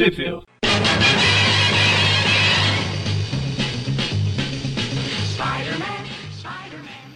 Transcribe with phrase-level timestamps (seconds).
[0.00, 0.40] Trip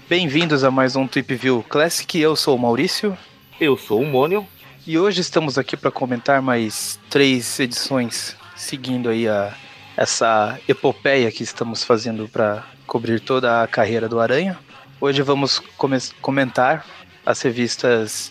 [0.07, 2.21] Bem-vindos a mais um Trip View Classic.
[2.21, 3.17] Eu sou o Maurício.
[3.59, 4.47] Eu sou o Mônio.
[4.87, 9.55] E hoje estamos aqui para comentar mais três edições, seguindo aí a,
[9.97, 14.59] essa epopeia que estamos fazendo para cobrir toda a carreira do Aranha.
[15.01, 15.59] Hoje vamos
[16.21, 16.85] comentar
[17.25, 18.31] as revistas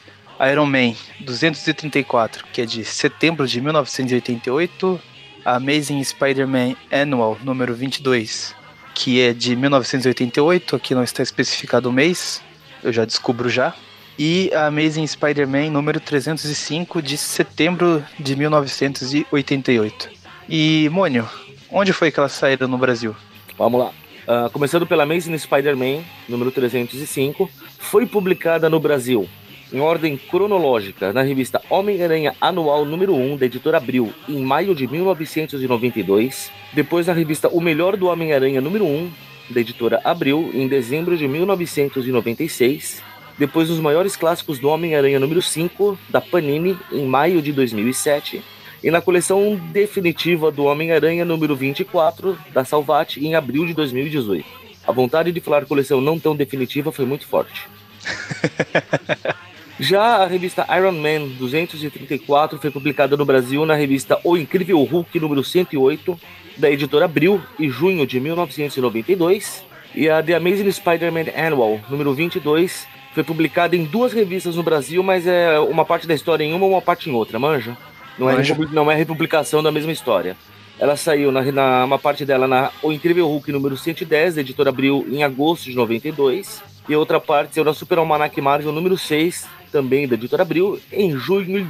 [0.52, 5.00] Iron Man 234, que é de setembro de 1988,
[5.46, 8.56] Amazing Spider-Man Annual número 22,
[8.94, 12.42] que é de 1988, aqui não está especificado o mês,
[12.84, 13.74] eu já descubro já.
[14.18, 20.10] E a Amazing Spider-Man número 305 de setembro de 1988.
[20.48, 21.28] E, Mônio,
[21.72, 23.16] onde foi que elas saíram no Brasil?
[23.58, 23.92] Vamos lá.
[24.28, 29.28] Uh, começando pela Amazing Spider-Man, número 305, foi publicada no Brasil
[29.74, 34.88] em ordem cronológica na revista Homem-Aranha Anual número 1 da editora Abril, em maio de
[34.88, 39.12] 1992, depois na revista O Melhor do Homem-Aranha número 1
[39.50, 43.02] da editora Abril, em dezembro de 1996,
[43.38, 48.44] depois dos maiores clássicos do Homem-Aranha número 5 da Panini, em maio de 2007,
[48.84, 54.46] e na coleção definitiva do Homem-Aranha número 24 da Salvat em abril de 2018.
[54.86, 57.68] A vontade de falar coleção não tão definitiva foi muito forte.
[59.80, 65.20] Já a revista Iron Man 234 foi publicada no Brasil na revista O Incrível Hulk
[65.20, 66.20] número 108
[66.58, 69.64] da editora Abril em junho de 1992
[69.96, 75.02] e a The Amazing Spider-Man Annual número 22 foi publicada em duas revistas no Brasil,
[75.04, 77.78] mas é uma parte da história em uma, uma parte em outra, manja?
[78.18, 78.36] Não é,
[78.72, 80.36] não é republicação da mesma história.
[80.80, 84.70] Ela saiu na, na, uma parte dela na O Incrível Hulk número 110, da editora
[84.70, 86.62] Abril, em agosto de 92.
[86.90, 91.18] E outra parte saiu na Super Almanac Marvel número 6, também da editora Abril, em
[91.18, 91.66] junho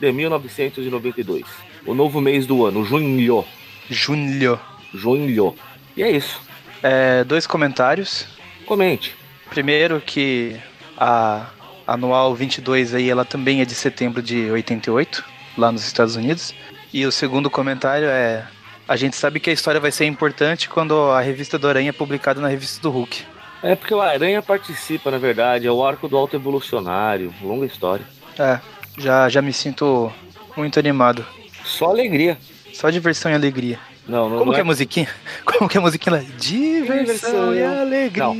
[0.00, 1.44] de 1992.
[1.86, 3.44] O novo mês do ano, junho.
[3.88, 4.58] Junho.
[4.92, 5.54] Junho.
[5.96, 6.42] E é isso.
[6.82, 8.26] É, dois comentários.
[8.66, 9.14] Comente.
[9.48, 10.56] Primeiro que
[10.98, 11.46] a
[11.86, 15.24] anual 22 aí, ela também é de setembro de 88
[15.56, 16.52] lá nos Estados Unidos.
[16.92, 18.44] E o segundo comentário é:
[18.88, 21.92] a gente sabe que a história vai ser importante quando a revista do Aranha é
[21.92, 23.24] publicada na revista do Hulk.
[23.62, 28.04] É porque o Aranha participa, na verdade, é o arco do alto evolucionário, longa história.
[28.38, 28.58] É,
[28.96, 30.10] já, já me sinto
[30.56, 31.24] muito animado.
[31.64, 32.38] Só alegria.
[32.72, 33.78] Só diversão e alegria.
[34.08, 35.08] Não, não Como não que é é a musiquinha?
[35.44, 36.24] Como que é a musiquinha?
[36.38, 38.24] Diversão, diversão e alegria.
[38.24, 38.36] Não.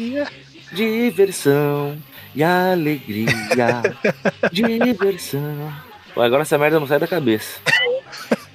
[0.73, 1.99] Diversão
[2.35, 3.83] e alegria.
[4.51, 5.73] diversão.
[6.17, 7.61] Agora essa merda não sai da cabeça.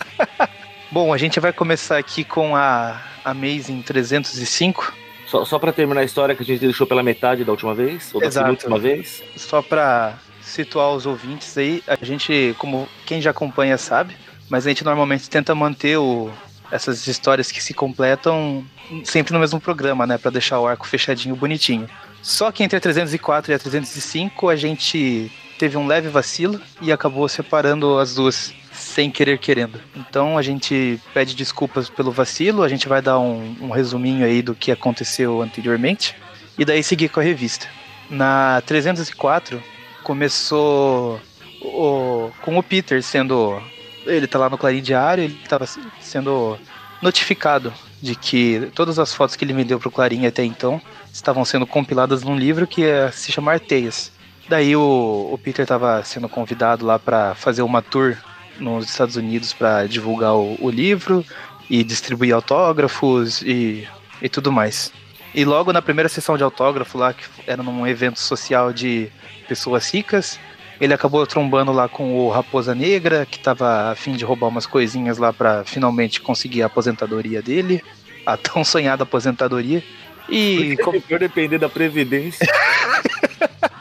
[0.91, 5.04] Bom, a gente vai começar aqui com a Amazing 305.
[5.35, 8.09] Só, só para terminar a história que a gente deixou pela metade da última vez,
[8.13, 8.49] ou da Exato.
[8.49, 9.21] última vez.
[9.35, 14.15] Só para situar os ouvintes aí, a gente, como quem já acompanha sabe,
[14.49, 16.31] mas a gente normalmente tenta manter o,
[16.71, 18.63] essas histórias que se completam
[19.03, 21.89] sempre no mesmo programa, né, para deixar o arco fechadinho, bonitinho.
[22.21, 25.29] Só que entre a 304 e a 305 a gente
[25.59, 28.53] teve um leve vacilo e acabou separando as duas
[28.95, 29.77] sem querer querendo.
[29.93, 34.41] Então a gente pede desculpas pelo vacilo, a gente vai dar um, um resuminho aí
[34.41, 36.15] do que aconteceu anteriormente
[36.57, 37.67] e daí seguir com a revista.
[38.09, 39.61] Na 304
[40.01, 41.19] começou
[41.61, 43.61] o, com o Peter sendo
[44.05, 45.67] ele tá lá no Clarim Diário, ele estava
[45.99, 46.57] sendo
[47.01, 50.79] notificado de que todas as fotos que ele vendeu pro Clarim até então
[51.11, 54.09] estavam sendo compiladas num livro que é, se chama Arteias.
[54.47, 58.15] Daí o, o Peter estava sendo convidado lá para fazer uma tour
[58.59, 61.25] nos Estados Unidos para divulgar o, o, livro
[61.69, 63.87] e distribuir autógrafos e,
[64.21, 64.91] e tudo mais.
[65.33, 69.09] E logo na primeira sessão de autógrafo lá, que era num evento social de
[69.47, 70.39] pessoas ricas,
[70.79, 74.65] ele acabou trombando lá com o Raposa Negra, que estava a fim de roubar umas
[74.65, 77.83] coisinhas lá para finalmente conseguir a aposentadoria dele,
[78.25, 79.83] a tão sonhada aposentadoria.
[80.29, 82.47] E como depender da previdência.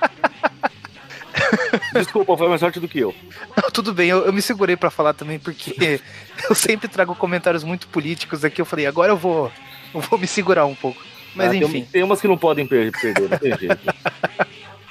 [1.94, 3.14] Desculpa, foi mais sorte do que eu.
[3.56, 6.00] Não, tudo bem, eu, eu me segurei para falar também, porque
[6.48, 8.60] eu sempre trago comentários muito políticos aqui.
[8.60, 9.50] Eu falei, agora eu vou,
[9.94, 11.02] eu vou me segurar um pouco.
[11.34, 11.72] Mas ah, enfim.
[11.72, 13.88] Tem, tem, umas que não podem per perder, não tem jeito.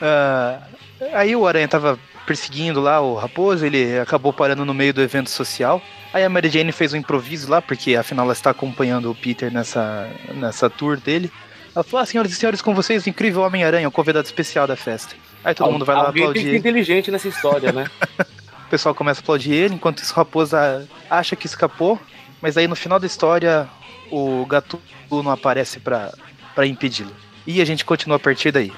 [0.02, 0.64] uh,
[1.14, 5.30] aí o Aranha tava perseguindo lá o Raposo, ele acabou parando no meio do evento
[5.30, 5.82] social.
[6.14, 9.52] Aí a Mary Jane fez um improviso lá, porque afinal ela está acompanhando o Peter
[9.52, 11.32] nessa, nessa tour dele.
[11.76, 14.76] Ela falou: ah, senhoras e senhores, com vocês, o incrível Homem-Aranha, o convidado especial da
[14.76, 15.16] festa.
[15.44, 16.44] Aí todo Al mundo vai lá Alguém aplaudir.
[16.44, 17.90] Tem que inteligente nessa história, né?
[18.20, 22.00] o pessoal começa a aplaudir ele, enquanto o Raposa acha que escapou,
[22.42, 23.68] mas aí no final da história
[24.12, 26.12] o Gatuno aparece para
[26.66, 27.12] impedi-lo.
[27.46, 28.72] E a gente continua a partir daí.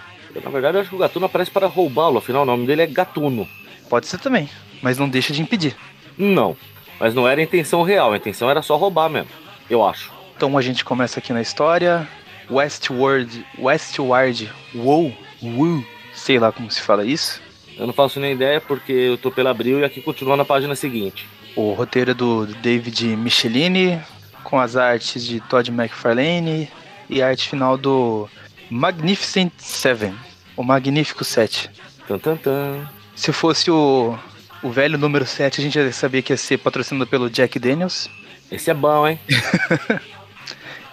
[0.43, 2.87] Na verdade, eu acho que o Gatuno aparece para roubá-lo, afinal o nome dele é
[2.87, 3.47] Gatuno.
[3.89, 4.49] Pode ser também,
[4.81, 5.75] mas não deixa de impedir.
[6.17, 6.57] Não.
[6.99, 9.29] Mas não era a intenção real, a intenção era só roubar mesmo,
[9.69, 10.11] eu acho.
[10.35, 12.07] Então a gente começa aqui na história.
[12.49, 15.11] Westward, Westward, wow,
[15.41, 17.41] woo, sei lá como se fala isso.
[17.77, 20.75] Eu não faço nem ideia porque eu tô pela Abril e aqui continua na página
[20.75, 21.27] seguinte.
[21.55, 24.01] O roteiro é do David Michelini,
[24.43, 26.69] com as artes de Todd McFarlane
[27.09, 28.29] e a arte final do
[28.69, 30.13] Magnificent Seven,
[30.55, 31.69] o Magnífico 7.
[32.07, 32.87] Tan, tan, tan.
[33.15, 34.17] Se fosse o,
[34.61, 38.09] o velho número 7, a gente já sabia que ia ser patrocinado pelo Jack Daniels.
[38.51, 39.19] Esse é bom, hein?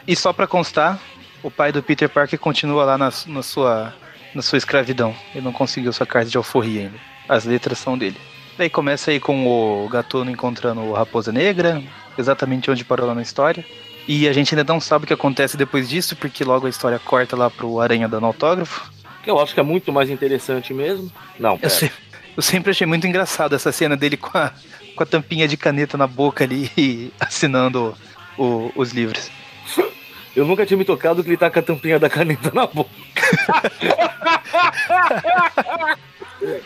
[0.06, 1.00] E só pra constar,
[1.42, 3.94] o pai do Peter Parker continua lá na, na sua,
[4.34, 5.14] na sua escravidão.
[5.34, 6.98] Ele não conseguiu sua carta de alforria ainda.
[7.28, 8.16] As letras são dele.
[8.58, 11.82] Daí começa aí com o Gatuno encontrando o Raposa Negra,
[12.18, 13.64] exatamente onde parou lá na história.
[14.06, 16.98] E a gente ainda não sabe o que acontece depois disso, porque logo a história
[16.98, 18.90] corta lá pro Aranha dando autógrafo.
[19.22, 21.10] Que eu acho que é muito mais interessante mesmo.
[21.38, 21.90] Não, Eu, se-
[22.36, 24.52] eu sempre achei muito engraçado essa cena dele com a,
[24.96, 27.96] com a tampinha de caneta na boca ali e assinando
[28.36, 29.30] o- os livros.
[30.34, 32.90] Eu nunca tinha me tocado que ele tá com a tampinha da caneta na boca.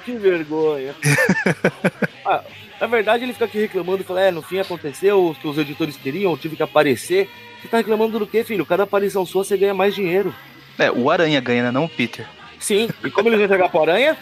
[0.04, 0.94] que vergonha.
[2.24, 2.42] Ah,
[2.80, 5.96] na verdade, ele fica aqui reclamando, fala, é, no fim aconteceu o que os editores
[5.96, 7.28] queriam, eu tive que aparecer.
[7.60, 8.66] Você tá reclamando do quê, filho?
[8.66, 10.34] Cada aparição sua você ganha mais dinheiro.
[10.78, 11.70] É, o Aranha ganha, né?
[11.70, 12.26] Não o Peter.
[12.58, 14.16] Sim, e como eles vão entregar pro aranha?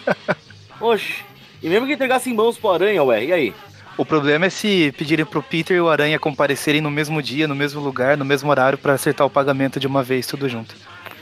[0.80, 1.24] Oxe,
[1.62, 3.54] e mesmo que entregasse em mãos pro aranha, ué, e aí?
[3.96, 7.54] O problema é se pedirem pro Peter e o Aranha comparecerem no mesmo dia, no
[7.54, 10.74] mesmo lugar, no mesmo horário pra acertar o pagamento de uma vez, tudo junto.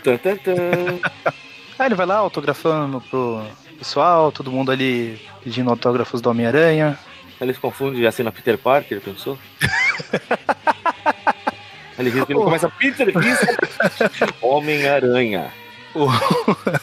[0.02, 0.54] Tan, tan, tan.
[1.78, 3.42] Aí ele vai lá autografando pro
[3.78, 6.98] pessoal, todo mundo ali pedindo autógrafos do Homem-Aranha.
[7.40, 9.36] Eles confundem e assina Peter Parker, pensou?
[11.98, 14.32] Ele diz que ele começa Peter Parker.
[14.40, 15.52] Homem-Aranha.
[15.94, 16.08] O-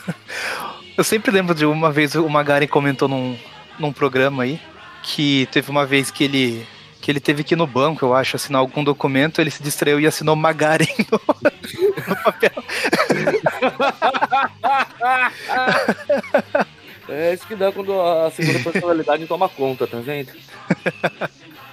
[0.95, 3.35] Eu sempre lembro de uma vez o Magari comentou num,
[3.79, 4.59] num programa aí
[5.01, 6.67] que teve uma vez que ele
[7.01, 10.01] que ele teve que ir no banco, eu acho, assinar algum documento, ele se distraiu
[10.01, 11.19] e assinou Magaren no,
[12.07, 12.51] no papel.
[17.11, 20.31] É isso que dá quando a segunda personalidade toma conta, tá vendo?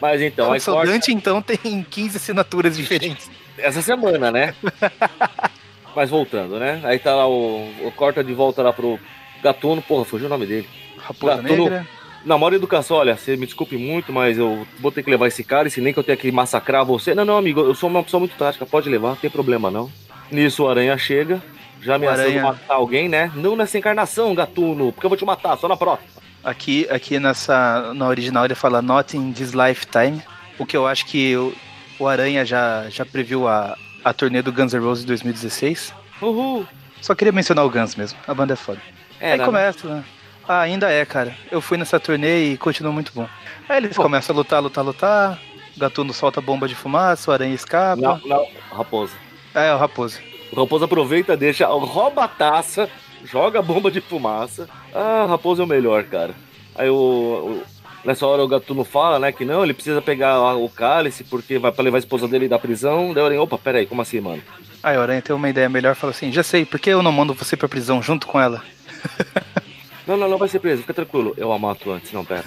[0.01, 3.31] Mas então, aí o corta Dante, então, tem 15 assinaturas diferentes.
[3.59, 4.55] essa semana, né?
[5.95, 6.81] Mas voltando, né?
[6.85, 8.99] Aí tá lá o, o corta de volta lá pro
[9.43, 10.69] Gatuno, porra, fugiu o nome dele.
[10.99, 11.65] Raposa Gatuno.
[11.65, 11.87] Negra.
[12.27, 15.45] Na maior educação, olha, você me desculpe muito, mas eu vou ter que levar esse
[15.45, 17.15] cara, e se nem que eu tenha que massacrar você.
[17.15, 19.89] Não, não, amigo, eu sou uma pessoa muito prática, pode levar, não tem problema não.
[20.29, 21.41] Nisso o Aranha chega,
[21.81, 23.31] já ameaçando Aranha- matar alguém, né?
[23.37, 26.09] Não nessa encarnação, gatuno, porque eu vou te matar, só na próxima.
[26.43, 30.21] Aqui, aqui nessa, na original ele fala Not in this lifetime.
[30.59, 31.55] O que eu acho que o,
[31.97, 35.95] o Aranha já, já previu a, a turnê do Guns N' Roses 2016.
[36.21, 36.67] Uhul.
[37.01, 38.81] Só queria mencionar o Guns mesmo, a banda é foda.
[39.21, 39.45] É, Aí né?
[39.45, 40.05] começa, né?
[40.49, 41.35] Ah, ainda é, cara.
[41.51, 43.29] Eu fui nessa turnê e continua muito bom.
[43.69, 44.03] Aí eles Pô.
[44.03, 45.39] começam a lutar, lutar, lutar.
[45.77, 48.01] O Gatuno solta bomba de fumaça, o Aranha escapa.
[48.01, 49.13] Não, não, Raposa.
[49.55, 50.21] É, o Raposo.
[50.53, 52.89] O Raposo aproveita, deixa, rouba a taça,
[53.25, 54.69] joga a bomba de fumaça.
[54.95, 56.33] Ah, o Raposo é o melhor, cara.
[56.77, 57.63] Aí o, o-
[58.05, 61.73] nessa hora o Gatuno fala, né, que não, ele precisa pegar o cálice porque vai
[61.73, 63.13] pra levar a esposa dele da prisão.
[63.13, 64.43] Daí o Aranha, opa, peraí, como assim, mano?
[64.83, 67.11] Aí o Aranha tem uma ideia melhor fala assim: Já sei, por que eu não
[67.13, 68.63] mando você pra prisão junto com ela?
[70.07, 71.35] Não, não, não vai ser preso, fica tranquilo.
[71.37, 72.45] Eu a mato antes, não, pera.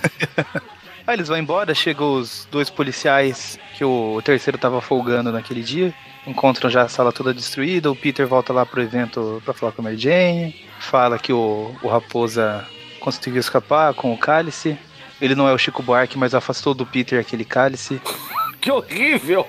[1.06, 5.94] Aí eles vão embora, chegam os dois policiais que o terceiro tava folgando naquele dia.
[6.28, 7.92] Encontram já a sala toda destruída.
[7.92, 10.56] O Peter volta lá pro evento pra falar com a Mary Jane.
[10.80, 12.66] Fala que o, o Raposa
[13.00, 14.78] conseguiu escapar com o cálice.
[15.20, 18.00] Ele não é o Chico Buarque, mas afastou do Peter aquele cálice.
[18.62, 19.48] Que horrível!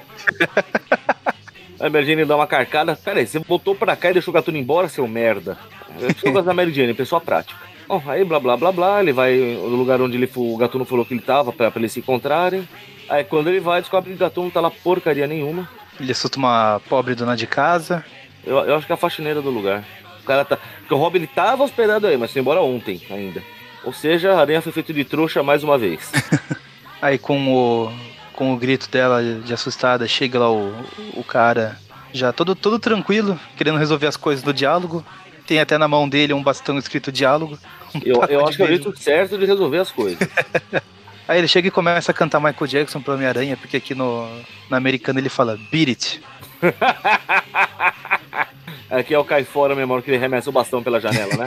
[1.80, 2.94] A Mary Jane dá uma carcada.
[2.94, 5.58] Pera aí, você voltou pra cá e deixou o Gatuno embora, seu merda.
[5.98, 7.58] Eu sou da Mary Jane, pessoa prática.
[7.90, 11.04] Bom, aí blá blá blá blá, ele vai no lugar onde ele, o Gatuno falou
[11.04, 12.68] que ele tava, pra, pra eles se encontrarem.
[13.08, 15.68] Aí quando ele vai, descobre que o Gatuno não tá lá porcaria nenhuma.
[15.98, 18.04] Ele assusta uma pobre dona de casa.
[18.46, 19.82] Eu, eu acho que é a faxineira do lugar.
[20.20, 20.56] O cara tá.
[20.78, 23.42] Porque o Robin ele tava hospedado aí, mas foi embora ontem ainda.
[23.82, 26.12] Ou seja, a aranha foi feito de trouxa mais uma vez.
[27.02, 27.92] Aí com o,
[28.34, 30.72] com o grito dela de assustada, chega lá o,
[31.14, 31.76] o cara
[32.12, 35.04] já todo, todo tranquilo, querendo resolver as coisas do diálogo.
[35.44, 37.58] Tem até na mão dele um bastão escrito diálogo.
[38.04, 40.28] Eu, eu acho que é o jeito certo de resolver as coisas.
[41.26, 44.28] Aí ele chega e começa a cantar Michael Jackson pro Homem-Aranha, porque aqui no,
[44.68, 46.22] no americano ele fala Beat It.
[48.90, 51.44] Aqui é o cai fora mesmo, que ele remessa o bastão pela janela, né?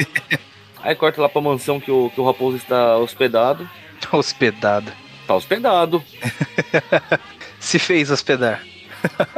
[0.82, 3.70] Aí corta lá pra mansão que o, que o Raposo está hospedado.
[4.00, 4.92] Tá hospedado.
[5.28, 6.02] Tá hospedado.
[7.60, 8.64] Se fez hospedar.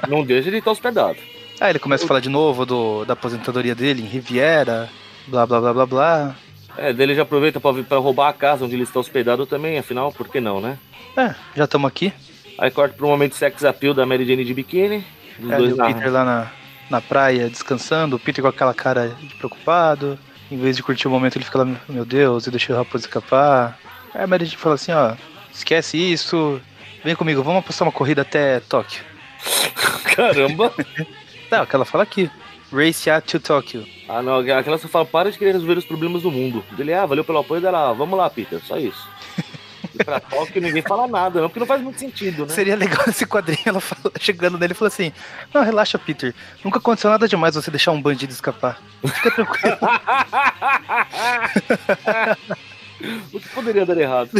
[0.07, 1.17] Não deixa de estar hospedado.
[1.59, 4.89] Aí ele começa a falar de novo do, da aposentadoria dele em Riviera,
[5.27, 6.35] blá blá blá blá blá.
[6.77, 10.11] É, dele já aproveita pra, pra roubar a casa onde ele está hospedado também, afinal,
[10.11, 10.77] por que não, né?
[11.15, 12.11] É, já estamos aqui.
[12.59, 15.05] Aí corta pro momento sex appeal da Mary Jane de biquíni.
[15.39, 16.51] Os É, dois o na- Peter lá na,
[16.89, 20.17] na praia descansando, o Peter com aquela cara de preocupado.
[20.51, 23.05] Em vez de curtir o momento, ele fica lá, meu Deus, eu deixei o raposo
[23.05, 23.77] escapar.
[24.13, 25.15] Aí a Mary Jane fala assim, ó,
[25.51, 26.61] esquece isso,
[27.03, 29.01] vem comigo, vamos apostar uma corrida até Tóquio.
[30.15, 30.73] Caramba!
[31.47, 32.27] Tá, o que ela fala aqui.
[32.75, 33.85] Race ya to Tóquio.
[34.09, 36.63] ah, não, aquela só fala, para de querer resolver os problemas do mundo.
[36.75, 39.07] Dele, ah, valeu pelo apoio dela, vamos lá, Peter, só isso.
[39.97, 42.53] E pra Tóquio ninguém fala nada, não, porque não faz muito sentido, né?
[42.53, 45.13] Seria legal esse quadrinho, ela fala- chegando nele e falou assim,
[45.53, 48.77] não, relaxa, Peter, nunca aconteceu nada demais você deixar um bandido escapar.
[49.07, 49.77] Fica tranquilo.
[53.33, 54.31] o que poderia dar errado?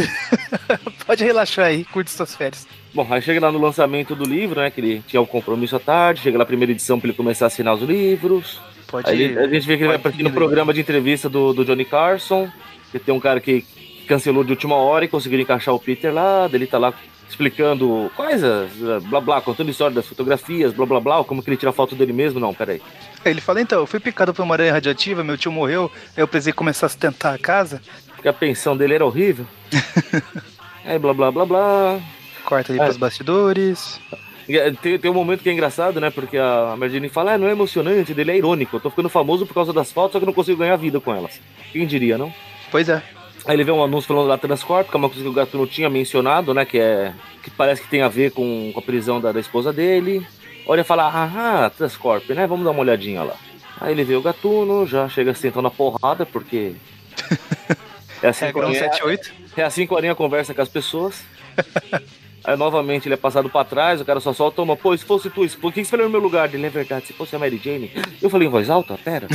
[1.06, 2.66] Pode relaxar aí, curte suas férias.
[2.96, 4.70] Bom, aí chega lá no lançamento do livro, né?
[4.70, 7.44] Que ele tinha o compromisso à tarde, chega lá a primeira edição pra ele começar
[7.44, 8.58] a assinar os livros.
[8.86, 11.28] Pode Aí ele- a gente vê que ele vai partir no ir, programa de entrevista
[11.28, 12.48] do, do Johnny Carson,
[12.90, 13.66] que tem um cara que
[14.08, 16.94] cancelou de última hora e conseguiu encaixar o Peter lá, ele tá lá
[17.28, 18.70] explicando coisas,
[19.10, 22.14] blá blá, contando história das fotografias, blá blá blá, como que ele tira foto dele
[22.14, 22.80] mesmo, não, peraí.
[23.26, 26.28] Ele fala, então, eu fui picado por uma aranha radiativa, meu tio morreu, aí eu
[26.28, 27.82] precisei começar a sustentar a casa.
[28.14, 29.44] Porque a pensão dele era horrível.
[30.82, 32.00] aí blá blá blá blá.
[32.46, 32.84] Corta ali É.
[32.84, 34.00] pros bastidores.
[34.48, 36.08] Eh, Tem, tem um momento que é engraçado, né?
[36.08, 38.76] Porque a Merdine fala, ah, não é emocionante, dele é irônico.
[38.76, 41.14] Eu tô ficando famoso por causa das fotos, só que não consigo ganhar vida com
[41.14, 41.40] elas.
[41.72, 42.32] Quem diria, não?
[42.70, 43.02] Pois é.
[43.44, 45.66] Aí ele vê um anúncio falando da Transcorp, que é uma coisa que o Gatuno
[45.66, 46.64] tinha mencionado, né?
[46.64, 47.12] Que é.
[47.42, 50.26] Que parece que tem a ver com, com a prisão da, da esposa dele.
[50.66, 52.46] Olha e fala, ah, Transcorp, né?
[52.46, 53.34] Vamos dar uma olhadinha lá.
[53.80, 56.74] Aí ele vê o Gatuno, já chega sentando na porrada, porque.
[58.22, 59.32] É assim, que o Regra Aranha, 178.
[59.58, 61.22] é assim que o Aranha conversa com as pessoas.
[62.46, 65.28] Aí novamente ele é passado pra trás, o cara só solta uma, pô, se fosse
[65.28, 66.54] tu, por que você falou no meu lugar?
[66.54, 67.90] Ele é verdade, se fosse a Mary Jane.
[68.22, 68.96] Eu falei em voz alta?
[68.96, 69.26] Pera.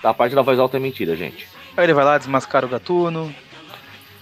[0.00, 1.48] tá, a parte da voz alta é mentira, gente.
[1.76, 3.34] Aí ele vai lá, desmascara o gatuno.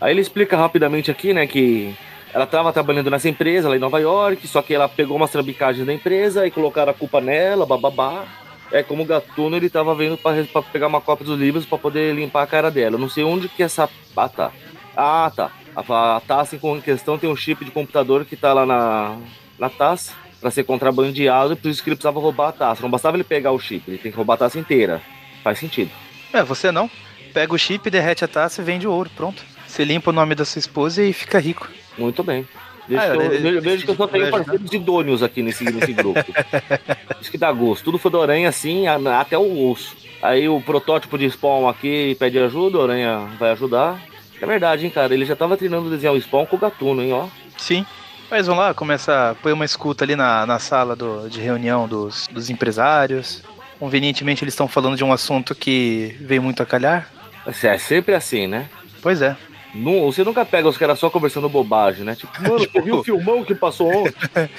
[0.01, 1.95] Aí ele explica rapidamente aqui, né, que
[2.33, 5.87] ela estava trabalhando nessa empresa lá em Nova York, só que ela pegou umas trambicagens
[5.87, 8.25] da empresa e colocaram a culpa nela, bababá.
[8.73, 12.15] É como o Gatuno, ele tava vendo pra pegar uma cópia dos livros pra poder
[12.15, 12.95] limpar a cara dela.
[12.95, 13.91] Eu não sei onde que essa.
[14.17, 14.53] Ah, tá.
[14.97, 15.51] Ah, tá.
[15.89, 19.17] A, a taça em questão tem um chip de computador que tá lá na,
[19.59, 22.83] na taça pra ser contrabandeado, e por isso que ele precisava roubar a taça.
[22.83, 25.01] Não bastava ele pegar o chip, ele tem que roubar a taça inteira.
[25.45, 25.91] Faz sentido.
[26.33, 26.91] É, você não.
[27.35, 29.43] Pega o chip, derrete a taça e vende ouro, pronto.
[29.67, 31.69] Você limpa o nome da sua esposa e fica rico.
[31.99, 32.47] Muito bem.
[32.89, 35.93] Vejo, Ah, que, eu, ele- vejo- que eu só tenho parceiros idôneos aqui nesse, nesse
[35.93, 36.19] grupo.
[37.21, 37.85] Isso que dá gosto.
[37.85, 39.95] Tudo foi do Aranha, assim, a- até o osso.
[40.23, 44.03] Aí o protótipo de Spawn aqui pede ajuda, o Aranha vai ajudar.
[44.41, 45.13] É verdade, hein, cara.
[45.15, 47.27] Ele já tava treinando desenhar o Spawn com o Gatuno, hein, ó.
[47.59, 47.85] Sim.
[48.31, 49.37] Mas vamos lá, começa.
[49.43, 53.43] Põe uma escuta ali na, na sala do- de reunião dos, dos empresários.
[53.79, 57.09] Convenientemente eles estão falando de um assunto que veio muito a calhar.
[57.47, 58.69] É sempre assim, né?
[59.03, 59.37] Pois é.
[59.75, 62.15] Nu- Você nunca pega os caras só conversando bobagem, né?
[62.15, 64.15] Tipo, mano, você viu o filmão que passou ontem?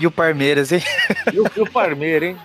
[0.00, 0.80] E o Parmeiras, hein?
[1.34, 2.36] E o, e o Parmeira, hein?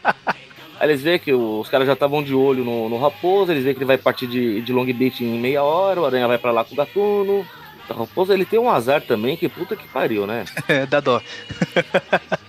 [0.80, 3.74] Aí eles veem que os caras já estavam de olho no, no Raposo, eles veem
[3.74, 6.50] que ele vai partir de, de Long Beach em meia hora, o Aranha vai pra
[6.50, 7.46] lá com o Gatuno.
[7.90, 10.46] O Raposo, ele tem um azar também, que puta que pariu, né?
[10.88, 11.20] Dá dó.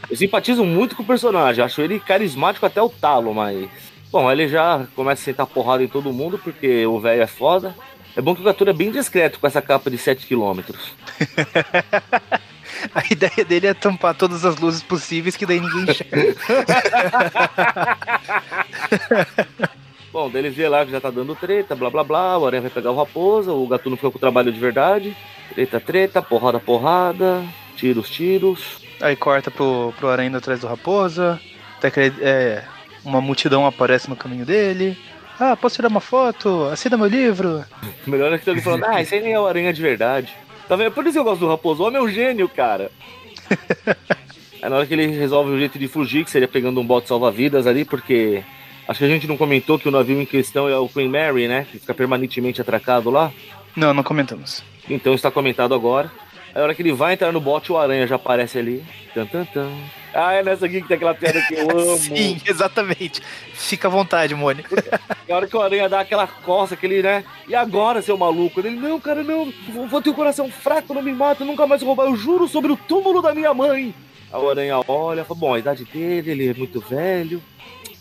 [0.09, 3.67] Eu simpatizo muito com o personagem, acho ele carismático até o talo, mas...
[4.09, 7.27] Bom, aí ele já começa a sentar porrada em todo mundo, porque o velho é
[7.27, 7.75] foda.
[8.15, 10.61] É bom que o Gatuno é bem discreto com essa capa de 7 km.
[12.95, 16.35] A ideia dele é tampar todas as luzes possíveis que daí ninguém enxerga.
[20.11, 22.69] Bom, eles vê lá que já tá dando treta, blá blá blá, o Aranha vai
[22.69, 25.15] pegar o Raposa, o Gatuno ficou com o trabalho de verdade.
[25.53, 27.41] Treta, treta, porrada, porrada,
[27.77, 28.81] tiros, tiros.
[28.99, 31.39] Aí corta pro, pro Aranha atrás do Raposa.
[31.77, 32.63] Até que é,
[33.05, 34.97] uma multidão aparece no caminho dele.
[35.39, 36.65] Ah, posso tirar uma foto?
[36.65, 37.63] Assina meu livro.
[38.05, 40.35] Melhor é que tá ele falando, ah, isso aí nem é o Aranha de verdade.
[40.71, 40.93] Tá vendo?
[40.93, 42.89] Por isso que eu gosto do Raposo, o homem é um gênio, cara.
[44.63, 47.09] Aí na hora que ele resolve o jeito de fugir, que seria pegando um bote
[47.09, 48.41] salva-vidas ali, porque
[48.87, 51.45] acho que a gente não comentou que o navio em questão é o Queen Mary,
[51.45, 51.67] né?
[51.69, 53.33] Que fica permanentemente atracado lá.
[53.75, 54.63] Não, não comentamos.
[54.89, 56.09] Então está comentado agora.
[56.47, 58.81] Aí na hora que ele vai entrar no bote, o Aranha já aparece ali.
[59.13, 59.69] Tan, tan, tan.
[60.13, 61.97] Ah, é nessa aqui que tem aquela piada que eu amo.
[61.97, 63.21] Sim, exatamente.
[63.53, 64.75] Fica à vontade, Mônica.
[65.27, 67.23] Na hora que o Aranha dá aquela coça, aquele, né?
[67.47, 68.59] E agora, seu maluco?
[68.59, 69.51] Ele, não, cara, não.
[69.87, 72.11] Vou ter o coração fraco, não me mata, nunca mais vou roubar.
[72.11, 73.93] Eu juro sobre o túmulo da minha mãe.
[74.33, 77.41] O Aranha olha, fala, bom, a idade dele, ele é muito velho.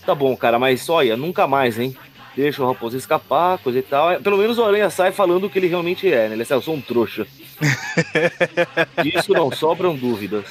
[0.05, 1.97] Tá bom, cara, mas olha, nunca mais, hein?
[2.37, 4.21] Deixa o Raposo escapar, coisa e tal.
[4.21, 6.35] Pelo menos o Aranha sai falando o que ele realmente é, né?
[6.35, 7.27] Ele sai, eu sou um trouxa.
[9.03, 10.47] Disso não sobram dúvidas.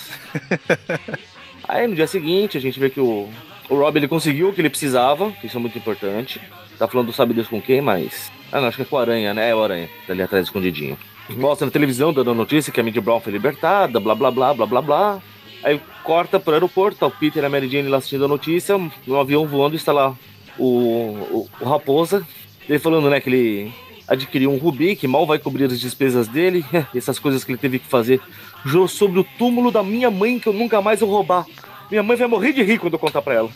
[1.69, 3.29] Aí no dia seguinte a gente vê que o,
[3.69, 6.41] o Rob ele conseguiu o que ele precisava, que isso é muito importante.
[6.79, 8.31] Tá falando do sabe Deus com quem, mas.
[8.51, 9.51] Ah, não, acho que é com o Aranha, né?
[9.51, 10.97] É o Aranha, tá ali atrás escondidinho.
[11.29, 14.51] Mostra na televisão dando a notícia que a Mindy Brown foi libertada, blá blá blá
[14.51, 15.21] blá blá blá.
[15.63, 18.75] Aí corta pro aeroporto, tá o Peter e a Mary Jane lá assistindo a notícia,
[19.05, 20.15] no avião voando está lá
[20.57, 22.25] o, o, o Raposa,
[22.67, 23.71] ele falando, né, que ele
[24.07, 27.77] adquiriu um rubi que mal vai cobrir as despesas dele, essas coisas que ele teve
[27.77, 28.19] que fazer.
[28.87, 31.45] Sobre o túmulo da minha mãe que eu nunca mais vou roubar.
[31.89, 33.49] Minha mãe vai morrer de rir quando eu contar pra ela.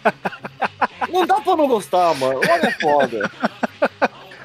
[1.12, 2.40] não dá pra não gostar, mano.
[2.48, 3.30] Olha é foda.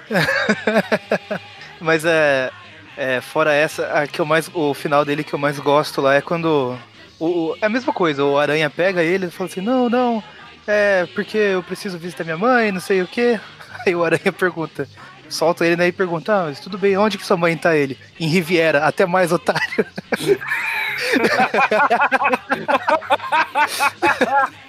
[1.81, 2.51] Mas é,
[2.97, 6.15] é, Fora essa, a que eu mais, o final dele que eu mais gosto lá
[6.15, 6.77] é quando.
[7.19, 10.23] O, é a mesma coisa, o Aranha pega ele e fala assim: Não, não,
[10.67, 13.39] é porque eu preciso visitar minha mãe, não sei o que.
[13.85, 14.87] Aí o Aranha pergunta:
[15.29, 17.97] Solta ele né, e pergunta: ah, mas tudo bem, onde que sua mãe tá ele?
[18.19, 19.85] Em Riviera, até mais otário.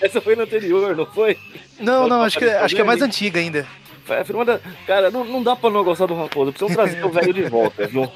[0.00, 1.38] Essa foi no anterior, não foi?
[1.78, 3.66] Não, não, acho que, acho que é mais antiga ainda.
[4.46, 4.60] Da...
[4.86, 6.52] Cara, não, não dá pra não gostar do Raposo.
[6.52, 8.10] Precisam trazer o velho de volta, viu?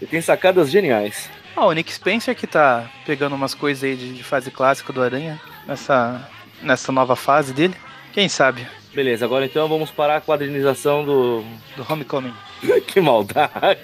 [0.00, 1.30] Ele tem sacadas geniais.
[1.54, 5.02] Ah, o Nick Spencer que tá pegando umas coisas aí de, de fase clássica do
[5.02, 6.28] Aranha nessa,
[6.62, 7.74] nessa nova fase dele.
[8.12, 8.66] Quem sabe?
[8.96, 11.44] Beleza, agora então vamos para a quadrinização do.
[11.76, 12.32] Do Homecoming.
[12.88, 13.78] que maldade!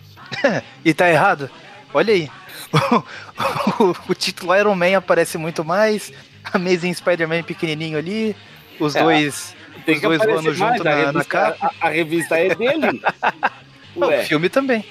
[0.82, 1.50] e tá errado?
[1.92, 2.30] Olha aí.
[2.72, 6.10] O, o, o, título Iron Man aparece muito mais.
[6.54, 8.34] Amazing Spider-Man pequenininho ali.
[8.80, 11.74] Os é, dois tem os dois voando junto na, revista, na capa.
[11.78, 13.02] A, a, revista é dele.
[13.94, 14.86] o filme também.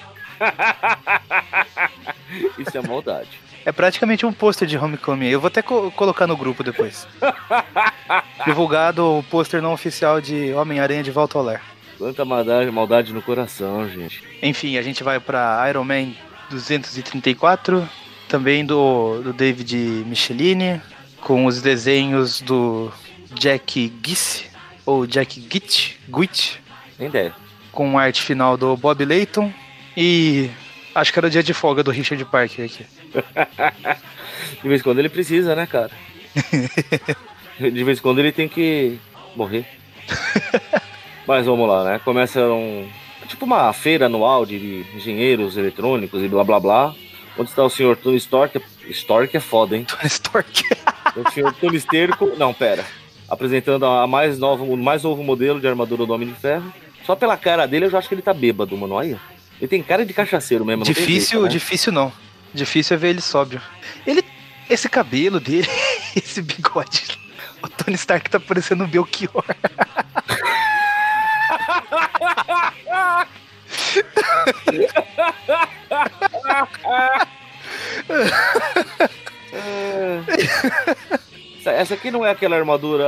[2.56, 3.30] Isso é maldade.
[3.66, 5.26] É praticamente um pôster de Homecoming.
[5.26, 7.04] Eu vou até co colocar no grupo depois.
[8.46, 11.60] Divulgado o pôster não oficial de Homem-Aranha de Volta ao Lar.
[11.98, 14.22] Quanta maldade, maldade no coração, gente.
[14.40, 16.12] Enfim, a gente vai para Iron Man
[16.48, 17.88] 234,
[18.28, 19.74] também do, do David
[20.06, 20.80] Michelini,
[21.20, 22.92] com os desenhos do
[23.34, 24.44] Jack Gisse,
[24.84, 26.62] ou Jack Gitt, Guit.
[27.00, 27.34] Nem ideia.
[27.72, 29.52] Com arte final do Bob Layton.
[29.96, 30.50] E
[30.94, 32.86] acho que era o dia de folga do Richard Parker aqui.
[34.62, 35.90] de vez em quando ele precisa, né, cara?
[37.58, 38.98] de vez em quando ele tem que
[39.34, 39.66] morrer.
[41.26, 42.00] Mas vamos lá, né?
[42.04, 42.88] Começa um.
[43.26, 46.94] Tipo uma feira anual de engenheiros eletrônicos e blá blá blá.
[47.38, 48.60] Onde está o senhor Tony Stark?
[48.90, 49.84] Stark é foda, hein?
[49.84, 50.62] Tony Stark.
[51.16, 52.32] o senhor Tony Esterco.
[52.38, 52.84] Não, pera
[53.28, 56.72] apresentando a mais nova, o mais novo modelo de armadura do Homem de Ferro.
[57.04, 58.94] Só pela cara dele eu já acho que ele tá bêbado, mano.
[58.94, 59.20] Olha.
[59.58, 60.84] Ele tem cara de cachaceiro mesmo.
[60.84, 61.58] Difícil, não jeito, né?
[61.58, 62.12] difícil não.
[62.56, 63.60] Difícil é ver ele sóbrio.
[64.06, 64.24] Ele.
[64.68, 65.68] Esse cabelo dele,
[66.16, 67.18] esse bigode.
[67.62, 69.44] O Tony Stark tá parecendo um Belchior.
[81.64, 83.06] Essa aqui não é aquela armadura.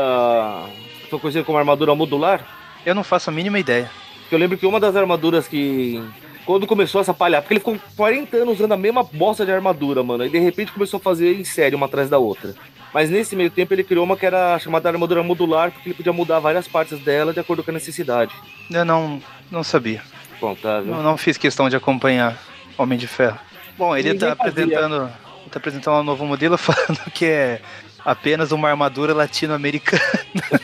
[1.08, 2.44] Foi conhecida como armadura modular?
[2.84, 3.90] Eu não faço a mínima ideia.
[4.30, 6.02] Eu lembro que uma das armaduras que.
[6.48, 10.02] Quando começou essa palha, porque ele ficou 40 anos usando a mesma bosta de armadura,
[10.02, 10.24] mano.
[10.24, 12.54] E de repente começou a fazer em série, uma atrás da outra.
[12.94, 16.10] Mas nesse meio tempo ele criou uma que era chamada armadura modular, porque ele podia
[16.10, 18.34] mudar várias partes dela de acordo com a necessidade.
[18.70, 20.00] Eu não, não sabia.
[20.40, 20.94] Bom, tá, viu?
[20.94, 22.42] Não, não fiz questão de acompanhar
[22.78, 23.38] Homem de Ferro.
[23.76, 25.12] Bom, ele Ninguém tá apresentando,
[25.50, 27.60] tá apresentando um novo modelo falando que é
[28.02, 30.02] apenas uma armadura latino-americana.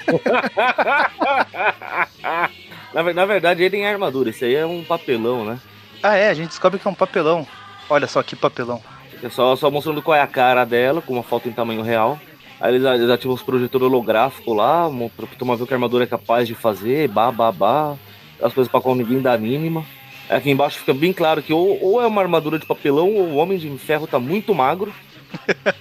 [2.95, 4.31] na, na, verdade, ele tem armadura.
[4.31, 5.61] Isso aí é um papelão, né?
[6.05, 6.29] Ah, é.
[6.29, 7.47] A gente descobre que é um papelão.
[7.89, 8.83] Olha só que papelão.
[9.23, 12.21] É só, só mostrando qual é a cara dela, com uma foto em tamanho real.
[12.61, 14.87] Aí eles, eles ativam os projetores holográficos lá,
[15.17, 17.97] pra tomar ver o que a armadura é capaz de fazer, babá,
[18.43, 19.83] As coisas pra qual ninguém dá a mínima.
[20.29, 23.37] Aqui embaixo fica bem claro que ou, ou é uma armadura de papelão ou o
[23.37, 24.93] Homem de Ferro tá muito magro.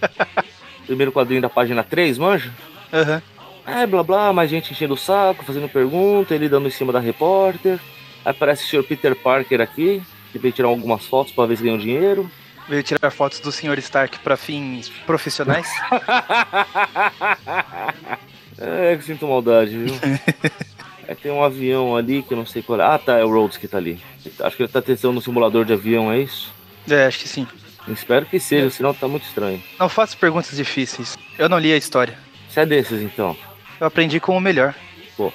[0.88, 2.52] primeiro quadrinho da página 3, manja?
[2.94, 3.16] Aham.
[3.16, 3.34] Uhum.
[3.66, 7.00] É, blá blá, mais gente enchendo o saco, fazendo pergunta, ele dando em cima da
[7.00, 7.80] repórter.
[8.26, 10.02] Aí aparece o senhor Peter Parker aqui,
[10.40, 12.30] veio tirar algumas fotos para ver se ganhou dinheiro.
[12.68, 15.68] Veio tirar fotos do senhor Stark para fins profissionais?
[18.58, 19.94] é, que sinto maldade, viu?
[21.08, 22.84] Aí tem um avião ali que eu não sei qual é.
[22.84, 24.00] Ah, tá, é o Rhodes que tá ali.
[24.40, 26.54] Acho que ele tá testando no simulador de avião, é isso?
[26.90, 27.48] É, acho que sim.
[27.88, 29.62] Espero que seja, senão tá muito estranho.
[29.78, 31.18] Não faça perguntas difíceis.
[31.38, 32.18] Eu não li a história.
[32.50, 33.36] Você é desses, então?
[33.80, 34.74] Eu aprendi com o melhor.
[35.18, 35.34] Pô.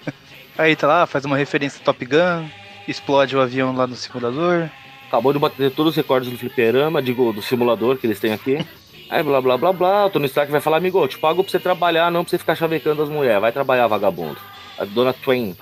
[0.57, 2.49] Aí tá lá, faz uma referência a Top Gun,
[2.87, 4.69] explode o avião lá no simulador.
[5.07, 8.65] Acabou de bater todos os recordes do fliperama, digo, do simulador que eles têm aqui.
[9.09, 11.51] Aí blá blá blá blá, o Tony Stark vai falar, amigo, eu te pago pra
[11.51, 13.41] você trabalhar, não pra você ficar chavecando as mulheres.
[13.41, 14.37] Vai trabalhar, vagabundo.
[14.77, 15.55] A dona Twain.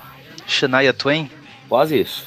[0.46, 1.28] Shania Twain?
[1.68, 2.24] Quase isso.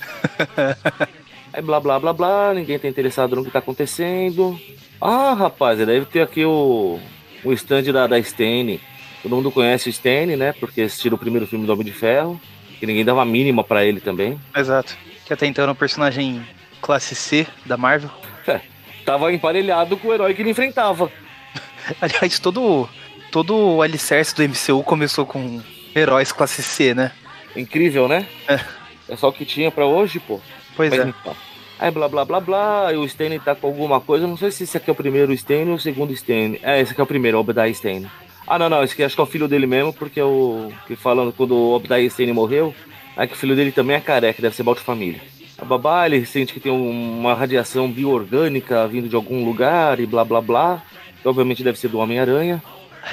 [1.53, 4.59] Aí blá blá blá blá, ninguém tá interessado no que tá acontecendo.
[4.99, 6.99] Ah, rapaz, deve ter aqui o,
[7.43, 8.81] o stand da, da Stane.
[9.23, 10.53] Todo mundo conhece o Stan, né?
[10.59, 12.39] Porque assistiu o primeiro filme do Homem de Ferro.
[12.83, 14.37] Que ninguém dava mínima para ele também.
[14.53, 14.97] Exato.
[15.25, 16.45] Que até então era um personagem
[16.81, 18.09] classe C da Marvel.
[18.45, 18.59] É,
[19.05, 21.09] tava emparelhado com o herói que ele enfrentava.
[22.01, 22.89] Aliás, todo,
[23.31, 25.61] todo o alicerce do MCU começou com
[25.95, 27.13] heróis classe C, né?
[27.55, 28.27] Incrível, né?
[28.49, 28.59] É.
[29.07, 30.41] É só o que tinha para hoje, pô.
[30.75, 31.03] Pois Mas é.
[31.03, 31.33] então.
[31.79, 34.65] Aí blá blá blá blá, e o Stanley tá com alguma coisa, não sei se
[34.65, 36.59] esse aqui é o primeiro Stanley ou o segundo Stanley.
[36.61, 38.09] É, esse aqui é o primeiro, o Obadiah Stanley.
[38.53, 40.71] Ah, não, não, esse aqui acho que é o filho dele mesmo, porque é o
[40.85, 42.71] que falando quando o Obadiah Stanley morreu,
[43.17, 45.19] é que o filho dele também é careca, deve ser balde família.
[45.57, 50.05] A babá, ele sente que tem um- uma radiação bioorgânica vindo de algum lugar e
[50.05, 50.83] blá blá blá,
[51.19, 52.61] que obviamente deve ser do Homem-Aranha.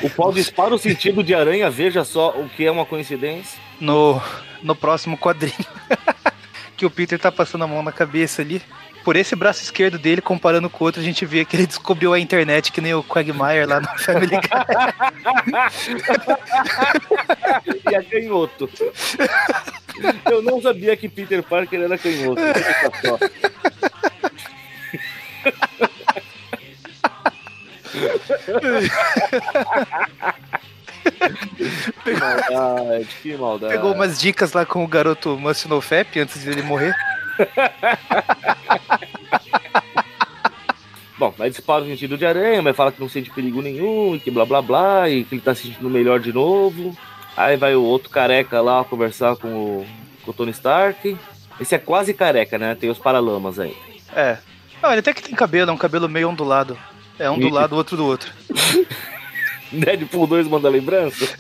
[0.02, 3.58] O pau dispara o sentido de aranha, veja só o que é uma coincidência.
[3.80, 4.20] No,
[4.62, 5.54] no próximo quadrinho.
[6.76, 8.60] que o Peter tá passando a mão na cabeça ali.
[9.04, 12.12] Por esse braço esquerdo dele, comparando com o outro, a gente vê que ele descobriu
[12.12, 14.40] a internet, que nem o Quagmire lá no Family Guy.
[17.90, 18.68] e é canhoto.
[20.30, 22.40] Eu não sabia que Peter Parker era canhoto.
[32.04, 33.72] Que maldade, que maldade.
[33.74, 36.94] Pegou umas dicas lá com o garoto Mustinofap antes dele morrer.
[41.18, 44.20] Bom, aí dispara o sentido de aranha, mas fala que não sente perigo nenhum, e
[44.20, 46.96] que blá blá blá, e que ele tá se sentindo melhor de novo.
[47.36, 49.86] Aí vai o outro careca lá conversar com o,
[50.24, 51.14] com o Tony Stark.
[51.60, 52.74] Esse é quase careca, né?
[52.74, 53.76] Tem os paralamas aí.
[54.14, 54.38] É.
[54.82, 56.78] Não, ele até que tem cabelo, é um cabelo meio ondulado.
[57.18, 58.32] É um do lado, outro do outro.
[59.70, 61.28] Deadpool 2 manda lembrança?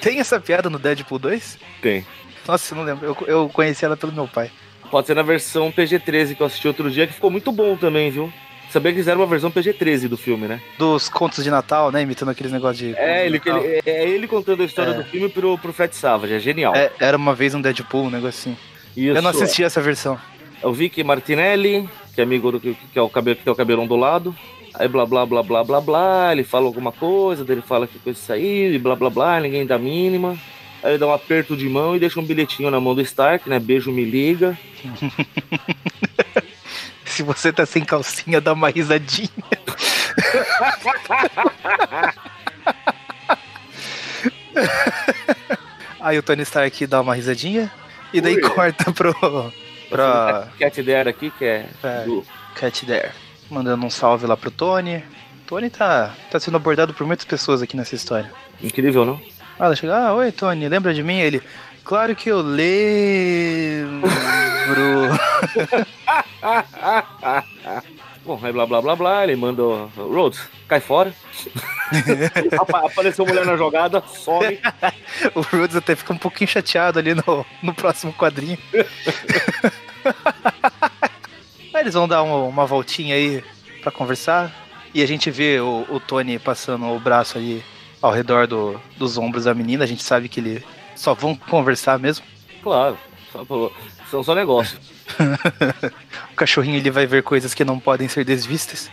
[0.00, 1.58] Tem essa piada no Deadpool 2?
[1.82, 2.06] Tem.
[2.46, 3.06] Nossa, eu não lembro.
[3.06, 4.50] Eu, eu conheci ela pelo meu pai.
[4.90, 8.10] Pode ser na versão PG-13 que eu assisti outro dia, que ficou muito bom também,
[8.10, 8.32] viu?
[8.70, 10.60] Sabia que fizeram uma versão PG-13 do filme, né?
[10.78, 12.02] Dos contos de Natal, né?
[12.02, 12.94] Imitando aqueles negócios de.
[12.96, 13.62] É ele, Natal.
[13.64, 14.94] ele- é ele contando a história É.
[14.94, 16.74] do filme pro, pro Fred Savage, é genial.
[16.74, 18.56] É, era uma vez um Deadpool, um negocinho.
[18.96, 19.16] Isso.
[19.16, 20.18] Eu não assisti essa versão.
[20.62, 23.52] É o Vicky Martinelli, que é amigo do que, que é o cabelo que tem
[23.52, 24.34] o cabelo ondulado.
[24.74, 28.18] Aí blá blá blá blá blá blá, ele fala alguma coisa, ele fala que coisa
[28.18, 30.36] saiu, e blá blá blá, ninguém dá mínima.
[30.84, 33.48] Aí ele dá um aperto de mão e deixa um bilhetinho na mão do Stark,
[33.48, 33.58] né?
[33.58, 34.56] Beijo, me liga.
[37.06, 39.30] Se você tá sem calcinha, dá uma risadinha.
[46.00, 47.70] Aí o Tony Stark dá uma risadinha.
[48.12, 48.40] E daí Ui.
[48.42, 49.14] corta pro.
[49.88, 50.48] pra.
[50.58, 51.66] Cat Dare aqui, que é.
[51.82, 52.04] É.
[52.04, 53.10] do- Cat Dare.
[53.50, 55.02] Mandando um salve lá pro Tony.
[55.46, 58.30] Tony tá, tá sendo abordado por muitas pessoas aqui nessa história.
[58.62, 59.20] Incrível, não?
[59.58, 61.18] Ah, ela chega, ah, oi Tony, lembra de mim?
[61.18, 61.40] Ele,
[61.84, 64.10] claro que eu lembro.
[68.24, 69.62] Bom, aí blá blá blá blá, ele manda.
[69.62, 71.12] o- Rhodes, cai fora.
[72.58, 74.58] Apa- Apareceu mulher na jogada, some.
[75.34, 78.56] o Rhodes até fica um pouquinho chateado ali no, no próximo quadrinho.
[81.74, 83.44] Aí eles vão dar uma, uma voltinha aí
[83.82, 84.50] pra conversar.
[84.94, 87.62] E a gente vê o, o Tony passando o braço aí
[88.06, 89.84] ao redor do- dos ombros da menina.
[89.84, 90.62] A gente sabe que eles
[90.94, 92.24] só vão conversar mesmo.
[92.62, 92.98] Claro,
[93.32, 93.44] só,
[94.10, 94.78] são só negócios.
[96.32, 98.90] O cachorrinho ele vai ver coisas que não podem ser desvistas.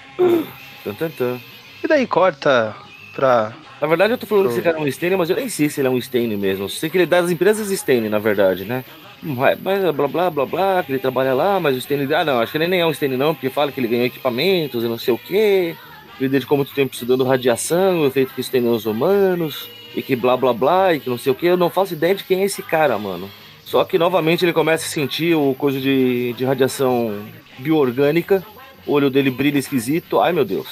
[1.83, 2.75] E daí corta
[3.15, 3.53] pra.
[3.81, 5.49] Na verdade, eu tô falando que Pro- esse cara é um Stane, mas eu nem
[5.49, 6.65] sei se ele é um Stane mesmo.
[6.65, 8.85] Eu sei que ele é das empresas Stane, na verdade, né?
[9.23, 12.13] Hum, é, Mas blá blá blá blá, que ele trabalha lá, mas o Stane.
[12.13, 14.05] Ah, não, acho que ele nem é um Stane, não, porque fala que ele ganhou
[14.05, 15.75] equipamentos e não sei o quê.
[16.19, 20.15] Ele dedicou muito tempo estudando radiação, o efeito que isso tem nos humanos, e que
[20.15, 21.47] blá blá blá, e que não sei o quê.
[21.47, 23.29] Eu não faço ideia de quem é esse cara, mano.
[23.65, 27.23] Só que novamente ele começa a sentir o coisa de, de radiação
[27.57, 28.43] bioorgânica,
[28.85, 30.19] o olho dele brilha esquisito.
[30.19, 30.67] Ai meu Deus.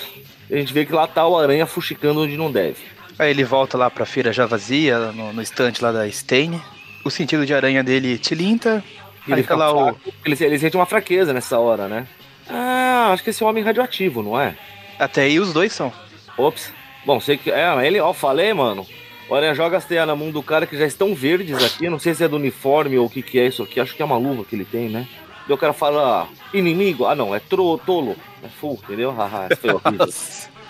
[0.52, 2.78] A gente vê que lá tá o aranha fuxicando onde não deve.
[3.17, 6.60] Aí ele volta lá pra feira já vazia, no, no estante lá da Stain.
[7.06, 8.84] O sentido de aranha dele tilinta.
[9.28, 9.93] E ele tá fica lá o.
[9.93, 12.08] fraco, ele, ele sente uma fraqueza nessa hora, né?
[12.49, 14.56] Ah, acho que esse é um homem radioativo, não é?
[14.99, 15.91] Até aí os dois são.
[16.38, 16.73] Ops.
[17.05, 17.49] Bom, sei que.
[17.49, 18.85] É, ele, ó, falei, mano.
[19.29, 21.85] Olha, joga as teias na mão do cara que já estão verdes aqui.
[21.85, 23.79] Eu não sei se é do uniforme ou o que, que é isso aqui.
[23.79, 25.07] Acho que é uma luva que ele tem, né?
[25.47, 27.05] E o cara fala, ah, inimigo.
[27.05, 28.15] Ah, não, é tro, tolo.
[28.43, 29.12] É full, entendeu?
[29.12, 30.07] Haha, foi horrível.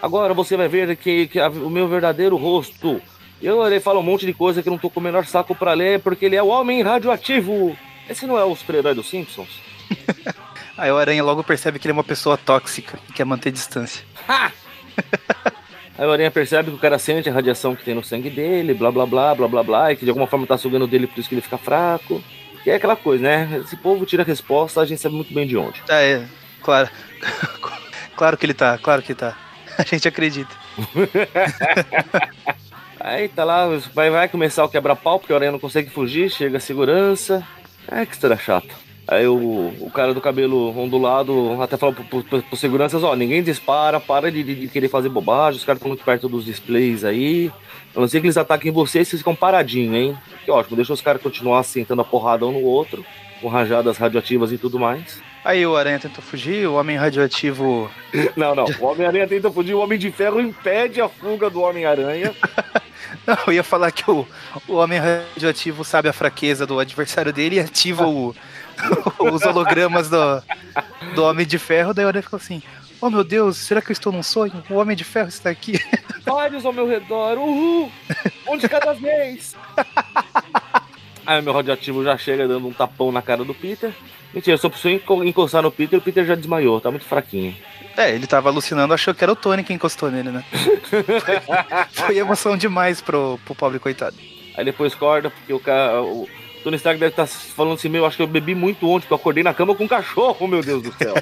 [0.02, 3.02] Agora você vai ver que, que a- o meu verdadeiro rosto.
[3.42, 5.56] Eu, ele fala um monte de coisa que eu não tô com o menor saco
[5.56, 7.76] pra ler, porque ele é o homem radioativo.
[8.10, 9.48] Esse não é o super-herói dos Simpsons?
[10.78, 14.04] Aí o aranha logo percebe que ele é uma pessoa tóxica e quer manter distância.
[15.98, 18.74] Aí o Aranha percebe que o cara sente a radiação que tem no sangue dele,
[18.74, 21.20] blá blá blá, blá blá blá, e que de alguma forma tá sugando dele, por
[21.20, 22.24] isso que ele fica fraco.
[22.64, 23.62] Que é aquela coisa, né?
[23.66, 25.82] Esse povo tira a resposta, a gente sabe muito bem de onde.
[25.90, 26.24] Ah, é,
[26.62, 26.90] claro.
[28.16, 29.36] claro que ele tá, claro que tá.
[29.78, 30.54] A gente acredita.
[33.00, 36.58] Aí tá lá, vai, vai começar o quebra-pau, porque o Aranha não consegue fugir, chega
[36.58, 37.46] a segurança.
[37.90, 38.74] É que história chata.
[39.12, 43.42] Aí o, o cara do cabelo ondulado até fala pro, pro, pro seguranças, ó, ninguém
[43.42, 47.52] dispara, para de, de querer fazer bobagem, os caras estão muito perto dos displays aí.
[47.96, 50.18] Eu não sei que eles ataquem vocês, vocês ficam paradinhos, hein?
[50.46, 53.04] Que ótimo, deixa os caras continuar sentando a porrada um no outro,
[53.42, 55.20] com rajadas radioativas e tudo mais.
[55.44, 57.90] Aí o Aranha tenta fugir, o Homem Radioativo.
[58.38, 58.66] Não, não.
[58.80, 62.36] O Homem-Aranha tenta fugir, o Homem de Ferro impede a fuga do Homem-Aranha.
[63.26, 64.28] Não, eu ia falar que o,
[64.68, 68.36] o Homem Radioativo sabe a fraqueza do adversário dele e ativa o,
[69.20, 70.44] os hologramas do,
[71.16, 71.94] do Homem de Ferro.
[71.94, 72.62] Daí o Aranha ficou assim:
[73.02, 74.64] Oh meu Deus, será que eu estou num sonho?
[74.70, 75.80] O Homem de Ferro está aqui.
[76.26, 77.92] Vários ao meu redor, uhul!
[78.48, 79.56] Um de cada vez!
[81.26, 83.94] Aí o meu radioativo já chega dando um tapão na cara do Peter.
[84.34, 87.56] Mentira, só precisou encostar no Peter, o Peter já desmaiou, tá muito fraquinho.
[87.96, 90.44] É, ele tava alucinando, achou que era o Tony que encostou nele, né?
[90.84, 91.04] foi,
[91.92, 94.16] foi emoção demais pro, pro pobre coitado.
[94.56, 96.02] Aí depois corda, porque o cara.
[96.02, 96.28] O
[96.64, 99.14] Tony Stark deve estar tá falando assim, meu, acho que eu bebi muito ontem, porque
[99.14, 101.14] eu acordei na cama com um cachorro, meu Deus do céu.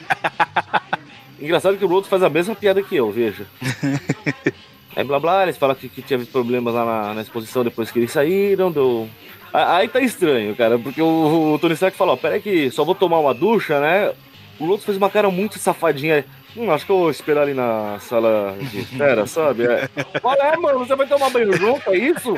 [1.40, 3.46] Engraçado que o Rhodes faz a mesma piada que eu, veja.
[4.96, 8.00] Aí blá blá, eles falam que, que tinha problemas lá na, na, exposição depois que
[8.00, 9.08] eles saíram, deu.
[9.54, 13.20] Aí tá estranho, cara, porque o, o Tony Stark falou, peraí que só vou tomar
[13.20, 14.12] uma ducha, né?
[14.60, 16.26] O Rhodes fez uma cara muito safadinha.
[16.56, 19.66] Hum, acho que eu vou esperar ali na sala de espera, sabe?
[19.66, 19.88] É.
[20.24, 22.34] Olha, é, mano, você vai tomar banho junto, é isso?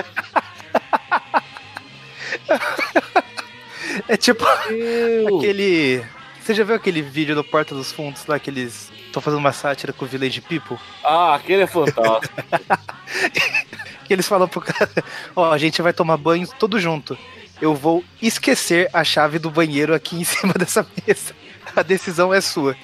[4.08, 5.38] É tipo Meu.
[5.38, 6.04] aquele.
[6.42, 9.52] Você já viu aquele vídeo do Porta dos Fundos lá que eles estão fazendo uma
[9.52, 10.78] sátira com o Village People?
[11.04, 12.34] Ah, aquele é fantástico.
[14.06, 14.90] que eles falam pro cara:
[15.36, 17.18] Ó, oh, a gente vai tomar banho todo junto.
[17.62, 21.36] Eu vou esquecer a chave do banheiro aqui em cima dessa mesa.
[21.76, 22.76] A decisão é sua.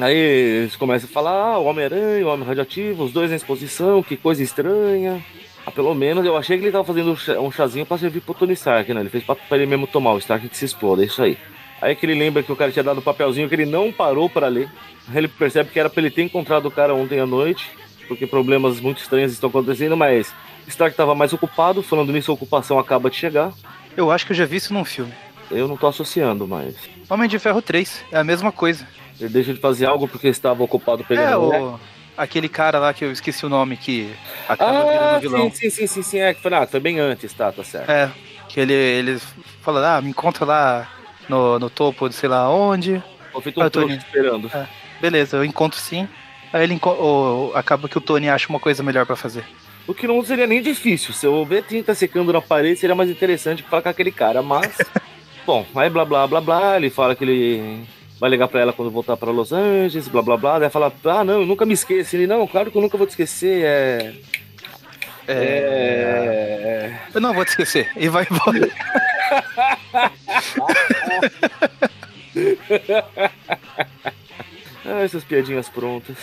[0.00, 4.02] Aí eles começam a falar: ah, o Homem-Aranha, o Homem Radioativo, os dois na exposição,
[4.02, 5.24] que coisa estranha.
[5.66, 8.52] Ah, pelo menos eu achei que ele tava fazendo um chazinho pra servir pro Tony
[8.52, 9.00] Stark, né?
[9.00, 11.36] Ele fez pra, pra ele mesmo tomar, o Stark que se exploda, é isso aí.
[11.82, 14.30] Aí que ele lembra que o cara tinha dado um papelzinho que ele não parou
[14.30, 14.70] para ler.
[15.12, 17.68] Ele percebe que era pra ele ter encontrado o cara ontem à noite,
[18.06, 20.32] porque problemas muito estranhos estão acontecendo, mas
[20.68, 23.52] Stark tava mais ocupado, falando nisso, a ocupação acaba de chegar.
[23.96, 25.12] Eu acho que eu já vi isso num filme.
[25.50, 26.76] Eu não tô associando, mas.
[27.10, 28.86] Homem de Ferro 3, é a mesma coisa.
[29.18, 31.52] Ele deixa de fazer algo porque estava ocupado pegando.
[31.52, 31.78] É, o
[32.16, 34.14] aquele cara lá que eu esqueci o nome que
[34.48, 35.50] acaba ah, virando vilão.
[35.50, 37.90] Sim, sim, sim, sim, é que foi, ah, foi bem antes, tá, tá certo.
[37.90, 38.10] É,
[38.48, 39.20] que ele, ele
[39.60, 40.88] fala, ah, me encontra lá
[41.28, 43.02] no, no topo de sei lá onde.
[43.34, 44.50] Eu feito um ah, Tony esperando.
[44.54, 44.66] É,
[45.00, 46.08] beleza, eu encontro sim.
[46.52, 49.44] Aí ele ou, acaba que o Tony acha uma coisa melhor para fazer.
[49.86, 51.12] O que não seria nem difícil.
[51.12, 54.42] Se eu ver tinta secando na parede, seria mais interessante que falar com aquele cara,
[54.42, 54.76] mas.
[55.46, 57.86] Bom, aí blá blá blá blá, ele fala que ele
[58.18, 60.58] vai ligar pra ela quando voltar pra Los Angeles, blá blá blá.
[60.58, 62.16] Daí fala, ah, não, eu nunca me esqueço.
[62.16, 64.14] Ele, não, claro que eu nunca vou te esquecer, é.
[65.28, 65.34] É.
[65.34, 66.98] é...
[67.14, 67.90] Eu não vou te esquecer.
[67.96, 68.70] E vai embora.
[74.84, 76.16] ah, essas piadinhas prontas.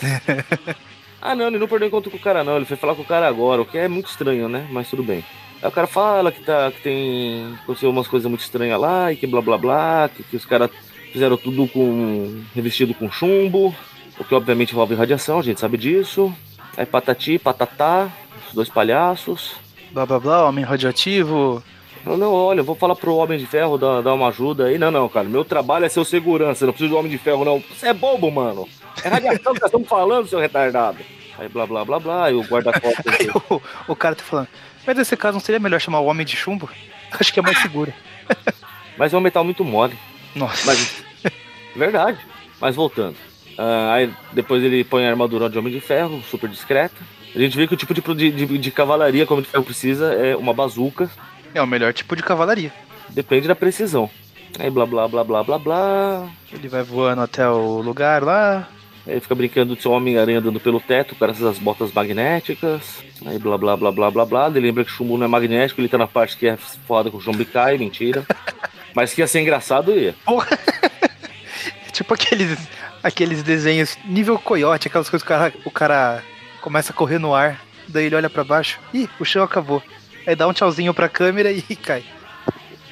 [1.21, 2.55] ah, não, ele não perdeu encontro com o cara, não.
[2.55, 4.67] Ele foi falar com o cara agora, o que é muito estranho, né?
[4.71, 5.23] Mas tudo bem.
[5.61, 7.53] Aí o cara fala que, tá, que tem.
[7.63, 10.69] aconteceu umas coisas muito estranhas lá e que blá blá blá, que, que os caras
[11.13, 13.73] Fizeram tudo com revestido com chumbo,
[14.17, 16.33] o que obviamente envolve radiação, a gente sabe disso.
[16.75, 18.09] Aí patati, patatá,
[18.47, 19.51] os dois palhaços.
[19.91, 21.63] Blá blá blá, homem radioativo.
[22.03, 24.79] Não, não, olha, eu vou falar pro Homem de Ferro dar, dar uma ajuda aí.
[24.79, 27.45] Não, não, cara, meu trabalho é ser o segurança, não preciso do Homem de Ferro,
[27.45, 27.63] não.
[27.69, 28.67] Você é bobo, mano.
[29.03, 30.97] É radiação que nós estamos falando, seu retardado.
[31.37, 33.05] Aí blá blá blá blá, e o guarda-costas.
[33.49, 34.47] o, o cara tá falando,
[34.85, 36.67] mas nesse caso não seria melhor chamar o Homem de Chumbo?
[37.11, 37.93] Acho que é mais seguro.
[38.97, 39.95] mas é um metal muito mole.
[40.35, 40.65] Nossa.
[40.65, 41.02] Mas,
[41.75, 42.19] verdade.
[42.59, 43.15] Mas voltando.
[43.57, 46.95] Uh, aí depois ele põe a armadura de Homem de Ferro, super discreta.
[47.35, 49.63] A gente vê que o tipo de, de, de cavalaria que o Homem de Ferro
[49.63, 51.09] precisa é uma bazuca.
[51.53, 52.71] É o melhor tipo de cavalaria.
[53.09, 54.09] Depende da precisão.
[54.59, 56.29] Aí blá blá blá blá blá blá.
[56.51, 58.67] Ele vai voando até o lugar lá.
[59.05, 63.03] Aí fica brincando de seu Homem-Aranha andando pelo teto, graças às botas magnéticas.
[63.25, 64.47] Aí blá blá blá blá blá blá.
[64.47, 67.11] Ele lembra que o chumbo não é magnético, ele tá na parte que é foda
[67.11, 68.25] com o chumbo cai, mentira.
[68.95, 70.15] Mas que ia ser engraçado, ia.
[70.23, 70.47] Porra.
[71.93, 72.57] Tipo aqueles,
[73.01, 76.23] aqueles desenhos nível coiote, aquelas coisas que o cara, o cara
[76.59, 79.81] começa a correr no ar, daí ele olha para baixo, ih, o chão acabou.
[80.25, 82.03] Aí dá um tchauzinho pra câmera e cai.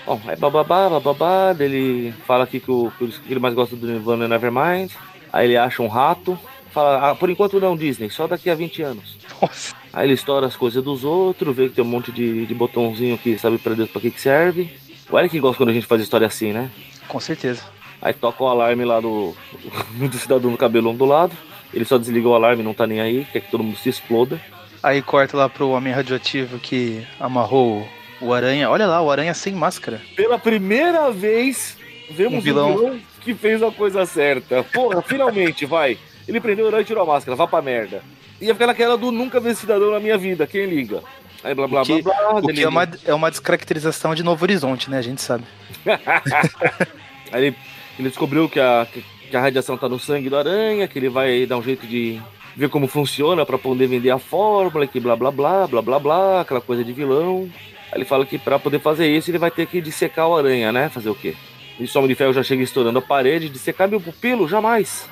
[0.06, 4.26] Bom, aí bababá, bababá, ele fala aqui que o que ele mais gosta do Nirvana
[4.26, 4.92] é Nevermind.
[5.32, 6.38] Aí ele acha um rato,
[6.72, 9.18] fala, ah, por enquanto não, Disney, só daqui a 20 anos.
[9.42, 9.76] Nossa.
[9.94, 13.18] Aí ele estoura as coisas dos outros, vê que tem um monte de, de botãozinho
[13.18, 14.70] que sabe pra Deus pra que, que serve.
[15.10, 16.70] O Eric gosta quando a gente faz história assim, né?
[17.08, 17.64] Com certeza.
[18.02, 19.36] Aí toca o alarme lá do,
[19.96, 21.34] do cidadão do cabelo ondulado.
[21.74, 24.42] Ele só desliga o alarme, não tá nem aí, quer que todo mundo se exploda.
[24.84, 27.88] Aí corta lá pro homem radioativo que amarrou
[28.20, 28.70] o aranha.
[28.70, 30.02] Olha lá, o aranha sem máscara.
[30.16, 31.78] Pela primeira vez,
[32.10, 34.64] vemos um vilão, um vilão que fez a coisa certa.
[34.64, 35.98] Porra, finalmente, vai.
[36.28, 38.04] Ele prendeu o aranha e tirou a máscara, vá pra merda.
[38.42, 41.02] Ia ficar naquela do nunca ver cidadão na minha vida, quem liga?
[41.44, 42.40] Aí blá blá o que, blá blá.
[42.40, 44.98] O que é uma, é uma descaracterização de Novo Horizonte, né?
[44.98, 45.44] A gente sabe.
[47.32, 47.56] Aí ele,
[48.02, 48.88] ele descobriu que a,
[49.30, 52.20] que a radiação tá no sangue do aranha, que ele vai dar um jeito de
[52.56, 56.42] ver como funciona para poder vender a fórmula, que blá blá blá, blá blá blá,
[56.42, 57.50] aquela coisa de vilão.
[57.92, 60.72] Aí ele fala que para poder fazer isso ele vai ter que dissecar o aranha,
[60.72, 60.90] né?
[60.90, 61.36] Fazer o quê?
[61.80, 65.08] E o Homem de Ferro já chega estourando a parede, dissecar meu pupilo, jamais.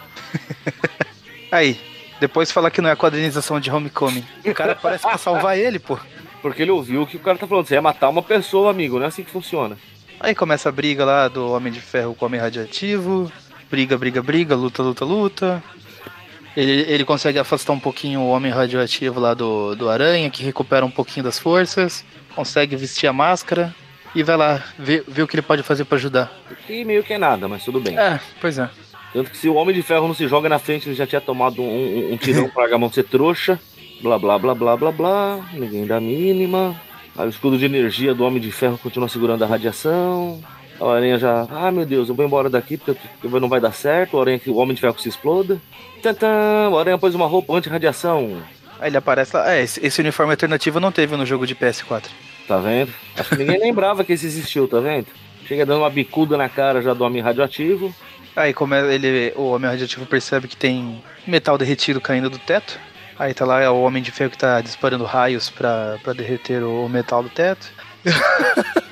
[1.51, 1.79] Aí,
[2.19, 4.23] depois fala que não é a quadrinização de Homecoming.
[4.45, 5.97] O cara parece pra salvar ele, pô.
[6.41, 7.65] Porque ele ouviu o que o cara tá falando.
[7.65, 9.77] Você ia matar uma pessoa, amigo, não é assim que funciona.
[10.19, 13.31] Aí começa a briga lá do Homem de Ferro com o Homem Radiativo.
[13.69, 15.63] Briga, briga, briga, luta, luta, luta.
[16.57, 20.85] Ele, ele consegue afastar um pouquinho o Homem Radioativo lá do, do Aranha, que recupera
[20.85, 22.03] um pouquinho das forças.
[22.35, 23.73] Consegue vestir a máscara
[24.13, 26.31] e vai lá ver, ver o que ele pode fazer para ajudar.
[26.67, 27.97] E meio que é nada, mas tudo bem.
[27.97, 28.69] É, pois é.
[29.13, 31.21] Tanto que se o Homem de Ferro não se joga na frente, ele já tinha
[31.21, 33.59] tomado um, um, um tirão pra Agamon ser trouxa.
[34.01, 35.49] Blá, blá, blá, blá, blá, blá.
[35.53, 36.79] Ninguém dá mínima.
[37.19, 40.41] Aí o escudo de energia do Homem de Ferro continua segurando a radiação.
[40.79, 41.45] A aranha já.
[41.51, 42.97] Ah, meu Deus, eu vou embora daqui porque
[43.41, 44.15] não vai dar certo.
[44.15, 45.59] O, aranha, o Homem de Ferro se exploda.
[46.01, 48.41] Tantã, o aranha pôs uma roupa anti-radiação.
[48.79, 49.53] Aí ele aparece lá.
[49.53, 52.05] É, esse, esse uniforme alternativo não teve no jogo de PS4.
[52.47, 52.93] Tá vendo?
[53.17, 55.07] Acho que ninguém lembrava que esse existiu, tá vendo?
[55.45, 57.93] Chega dando uma bicuda na cara já do homem radioativo.
[58.33, 62.79] Aí como é, ele, o homem radioativo percebe que tem metal derretido caindo do teto.
[63.19, 66.63] Aí tá lá é o homem de ferro que tá disparando raios pra, pra derreter
[66.63, 67.69] o metal do teto.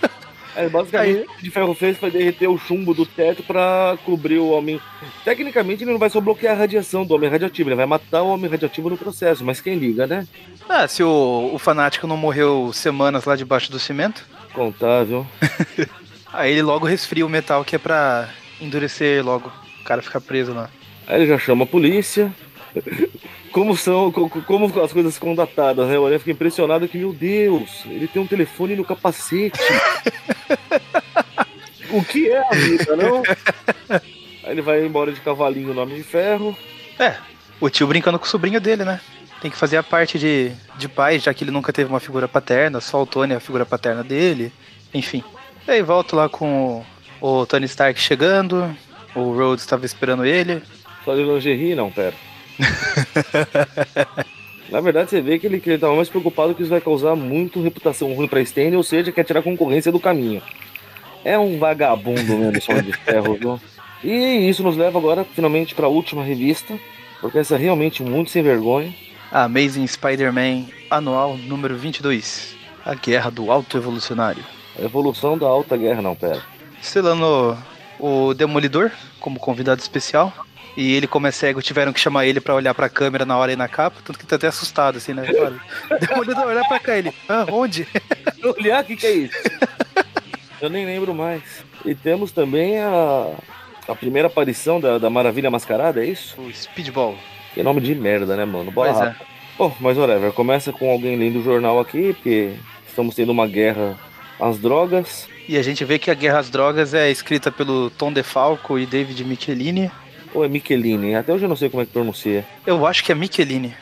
[0.57, 1.25] É, basicamente, Aí...
[1.39, 4.81] o de ferro fez foi derreter o chumbo do teto para cobrir o homem.
[5.23, 8.29] Tecnicamente, ele não vai só bloquear a radiação do homem radioativo, ele vai matar o
[8.29, 10.27] homem radioativo no processo, mas quem liga, né?
[10.67, 14.25] Ah, se o, o fanático não morreu semanas lá debaixo do cimento.
[14.51, 15.27] Contável.
[16.33, 18.27] Aí ele logo resfria o metal que é pra
[18.59, 19.51] endurecer logo.
[19.81, 20.71] O cara ficar preso lá.
[21.05, 22.33] Aí ele já chama a polícia.
[23.57, 25.95] Como são, como as coisas ficam datadas, né?
[25.95, 29.59] Eu fiquei impressionado que, meu Deus, ele tem um telefone no capacete.
[31.89, 33.23] o que é a vida, não?
[34.43, 36.55] Aí ele vai embora de cavalinho no Homem de Ferro.
[36.99, 37.15] É,
[37.59, 39.01] o tio brincando com o sobrinho dele, né?
[39.41, 42.27] Tem que fazer a parte de, de pai, já que ele nunca teve uma figura
[42.27, 44.53] paterna, só o Tony é a figura paterna dele.
[44.93, 45.23] Enfim.
[45.67, 46.85] E aí volta lá com
[47.19, 48.71] o, o Tony Stark chegando,
[49.15, 50.61] o Rhodes estava esperando ele.
[51.03, 52.13] Só de lingerie, não, pera.
[54.69, 57.15] Na verdade, você vê que ele, que ele tava mais preocupado que isso vai causar
[57.15, 60.41] muito reputação ruim pra Stane, ou seja, quer tirar a concorrência do caminho.
[61.23, 63.61] É um vagabundo mesmo, som de ferro, viu?
[64.03, 66.77] E isso nos leva agora, finalmente, para a última revista,
[67.21, 68.93] porque essa é realmente muito sem vergonha.
[69.31, 72.55] Amazing Spider-Man anual número 22.
[72.85, 74.43] A Guerra do Alto Evolucionário.
[74.79, 76.41] A evolução da Alta Guerra, não, pera.
[76.81, 77.57] Selando
[77.99, 80.31] o Demolidor como convidado especial.
[80.77, 83.51] E ele, como é cego, tiveram que chamar ele para olhar pra câmera na hora
[83.51, 85.23] e na capa, tanto que tá até assustado, assim, né?
[85.99, 87.11] Demolidor, olhar pra cá, ele.
[87.27, 87.87] Ah, onde?
[88.59, 89.35] olhar, o que, que é isso?
[90.61, 91.41] Eu nem lembro mais.
[91.83, 93.33] E temos também a,
[93.87, 96.39] a primeira aparição da, da Maravilha Mascarada, é isso?
[96.39, 97.17] O Speedball.
[97.55, 98.69] Que nome de merda, né, mano?
[98.69, 99.15] Bora pois é.
[99.57, 100.31] Bom, mas whatever.
[100.31, 102.53] Começa com alguém lendo o jornal aqui, porque
[102.87, 103.97] estamos tendo uma guerra
[104.39, 105.27] às drogas.
[105.49, 108.85] E a gente vê que a Guerra às Drogas é escrita pelo Tom DeFalco e
[108.85, 109.89] David Michelini.
[110.33, 111.15] Ou é Michelini?
[111.15, 112.45] Até hoje eu não sei como é que pronuncia.
[112.65, 113.73] Eu acho que é Michelini.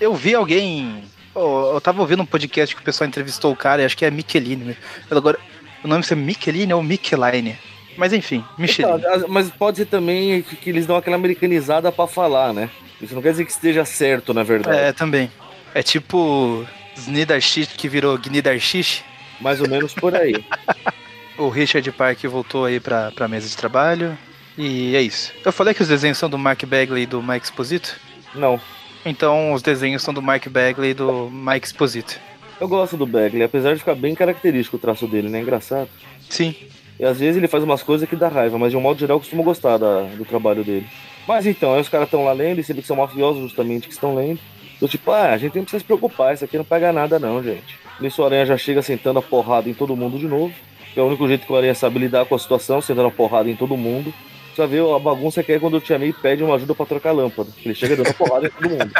[0.00, 1.02] eu vi alguém.
[1.34, 4.04] Oh, eu tava ouvindo um podcast que o pessoal entrevistou o cara e acho que
[4.04, 4.76] é Michelini.
[5.10, 5.38] Agora,
[5.84, 7.56] o nome é Michelini ou Micheline?
[7.96, 8.94] Mas enfim, Michelin.
[8.94, 12.70] Então, mas pode ser também que, eles dão aquela americanizada para falar, né?
[13.00, 14.78] Isso não quer dizer que esteja certo, na verdade.
[14.78, 15.30] É, também.
[15.74, 19.04] É tipo Snidarshish que virou Gnidarshish.
[19.40, 20.44] Mais ou menos por aí.
[21.36, 24.16] o Richard Park voltou aí pra, pra mesa de trabalho.
[24.56, 25.32] E é isso.
[25.44, 27.96] Eu falei que os desenhos são do Mark Bagley e do Mike Exposito?
[28.34, 28.60] Não.
[29.04, 32.18] Então os desenhos são do Mark Bagley e do Mike Exposito.
[32.60, 35.40] Eu gosto do Bagley, apesar de ficar bem característico o traço dele, né?
[35.40, 35.88] Engraçado.
[36.28, 36.54] Sim.
[36.98, 39.16] E às vezes ele faz umas coisas que dá raiva, mas de um modo geral
[39.16, 40.86] eu costumo gostar da, do trabalho dele.
[41.28, 43.86] Mas então, aí os caras estão lá lendo, e você vê que são mafiosos justamente
[43.86, 44.40] que estão lendo.
[44.80, 47.42] Do tipo, ah, a gente não precisa se preocupar, isso aqui não pega nada não,
[47.42, 47.78] gente.
[48.00, 50.52] Nisso o Aranha já chega sentando a porrada em todo mundo de novo.
[50.94, 53.50] é o único jeito que o Aranha sabe lidar com a situação, sentando a porrada
[53.50, 54.12] em todo mundo.
[54.56, 57.10] Você ver a bagunça que é quando o Tia May pede uma ajuda para trocar
[57.10, 57.50] a lâmpada.
[57.62, 58.90] Ele chega dando porrada em todo mundo.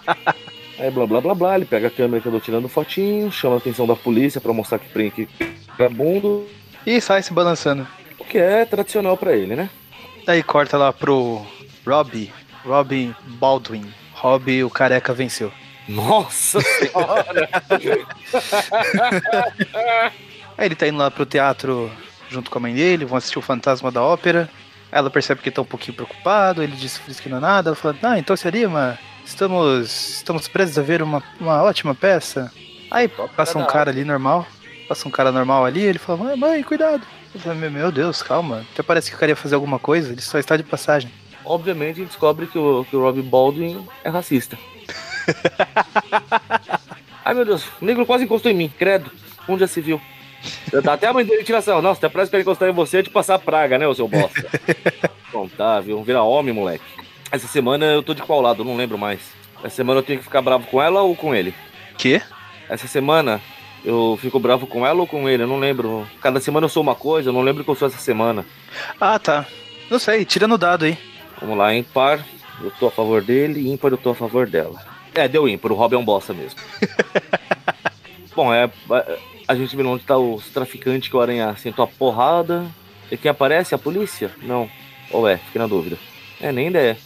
[0.80, 3.56] Aí blá blá blá blá, ele pega a câmera que eu tô tirando fotinho, chama
[3.56, 5.28] a atenção da polícia para mostrar que prende
[5.76, 6.46] vagabundo.
[6.86, 7.86] E sai se balançando.
[8.18, 9.68] O que é tradicional para ele, né?
[10.24, 11.44] Daí corta lá pro
[11.86, 12.32] Robbie,
[12.64, 13.84] Robin Baldwin.
[14.14, 15.52] Rob, o careca venceu.
[15.86, 17.50] Nossa senhora!
[20.56, 21.92] Aí ele tá indo lá pro teatro
[22.30, 24.48] junto com a mãe dele, vão assistir o Fantasma da Ópera.
[24.90, 27.70] Ela percebe que tá um pouquinho preocupado, ele diz, que não é nada.
[27.70, 32.52] Ela fala, ah, então seria, mas estamos, estamos prestes a ver uma, uma ótima peça.
[32.90, 34.46] Aí passa um cara ali normal,
[34.88, 37.02] passa um cara normal ali, ele fala, mãe, mãe cuidado.
[37.34, 40.20] Eu falo, meu Deus, calma, até parece que o cara ia fazer alguma coisa, ele
[40.20, 41.10] só está de passagem.
[41.44, 44.56] Obviamente a gente descobre que o, que o Rob Baldwin é racista.
[47.24, 49.10] Ai meu Deus, o negro quase encostou em mim, credo.
[49.48, 50.00] Onde já se viu?
[50.88, 51.80] Até a mãe dele tiração.
[51.80, 54.08] Nossa, até parece que ele encostar em você é de passar praga, né, o seu
[54.08, 54.48] bosta?
[55.32, 56.02] Bom, tá, viu?
[56.02, 56.84] Vira homem, moleque.
[57.30, 58.64] Essa semana eu tô de qual lado?
[58.64, 59.20] Não lembro mais.
[59.62, 61.54] Essa semana eu tenho que ficar bravo com ela ou com ele?
[61.98, 62.22] Que?
[62.68, 63.40] Essa semana
[63.84, 65.42] eu fico bravo com ela ou com ele?
[65.42, 66.06] Eu não lembro.
[66.20, 68.44] Cada semana eu sou uma coisa, eu não lembro que eu sou essa semana.
[69.00, 69.46] Ah, tá.
[69.90, 70.98] Não sei, tira no dado aí.
[71.40, 72.24] Vamos lá, ímpar,
[72.60, 74.80] eu tô a favor dele, ímpar, eu tô a favor dela.
[75.14, 76.58] É, deu ímpar, o Rob é um bosta mesmo.
[78.34, 78.70] Bom, é.
[79.48, 82.66] A gente vê onde tá os traficantes que o Aranha sentou a porrada.
[83.10, 83.74] E quem aparece?
[83.74, 84.30] A polícia?
[84.42, 84.68] Não.
[85.10, 85.36] Ou é?
[85.36, 85.96] Fiquei na dúvida.
[86.40, 86.96] É, nem ideia.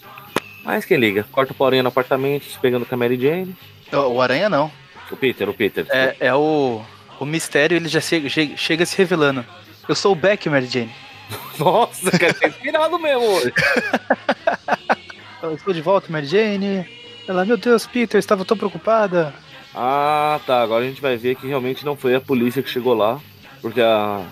[0.64, 1.26] Mas quem liga?
[1.30, 3.54] Corta o Aranha no apartamento, se pegando com a Mary Jane.
[3.92, 4.70] O Aranha não.
[5.10, 5.86] O Peter, o Peter.
[5.90, 6.82] É, é o.
[7.18, 9.44] O mistério, ele já chega, chega, se revelando.
[9.86, 10.90] Eu sou o Beck, Mary Jane.
[11.58, 13.52] Nossa, quer ser inspirado mesmo hoje.
[15.42, 16.86] Eu estou de volta, Mary Jane.
[17.26, 19.34] Ela, meu Deus, Peter, estava tão preocupada.
[19.74, 20.62] Ah, tá.
[20.62, 23.20] Agora a gente vai ver que realmente não foi a polícia que chegou lá.
[23.60, 24.26] Porque a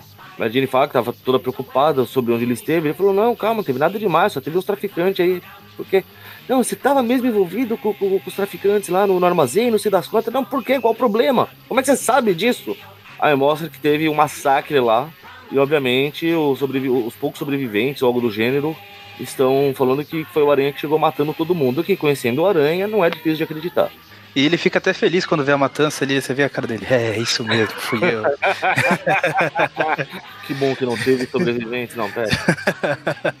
[0.47, 2.87] Jane fala que estava toda preocupada sobre onde ele esteve.
[2.87, 5.41] Ele falou: não, calma, não teve nada demais, só teve uns traficantes aí.
[5.75, 6.03] Porque.
[6.47, 9.77] Não, você estava mesmo envolvido com, com, com, os traficantes lá no, no armazém, não
[9.77, 10.33] sei das contas.
[10.33, 10.79] Não, por quê?
[10.79, 11.47] Qual o problema?
[11.67, 12.75] Como é que você sabe disso?
[13.19, 15.09] Aí mostra que teve um massacre lá.
[15.51, 18.75] E obviamente os, os poucos sobreviventes algo do gênero
[19.19, 21.83] estão falando que foi o Aranha que chegou matando todo mundo.
[21.83, 23.91] Que conhecendo o Aranha não é difícil de acreditar.
[24.35, 26.85] E ele fica até feliz quando vê a matança ali, você vê a cara dele.
[26.89, 28.23] É, isso mesmo, fui eu.
[30.45, 32.29] que bom que não teve sobreviventes, não, pera.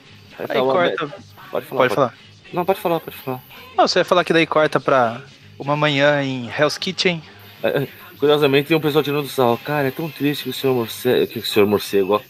[0.49, 1.13] Aí corta.
[1.51, 1.67] Pode falar.
[1.67, 2.13] Pode, pode falar.
[2.53, 3.41] Não, pode falar, pode falar.
[3.77, 5.21] Não, você vai falar que daí corta pra
[5.57, 7.21] uma manhã em Hell's Kitchen.
[7.61, 7.87] É,
[8.17, 9.59] curiosamente tem um pessoal tirando sal.
[9.63, 11.27] Cara, é tão triste que o senhor morcego.
[11.27, 12.21] Que o senhor morcego, ó.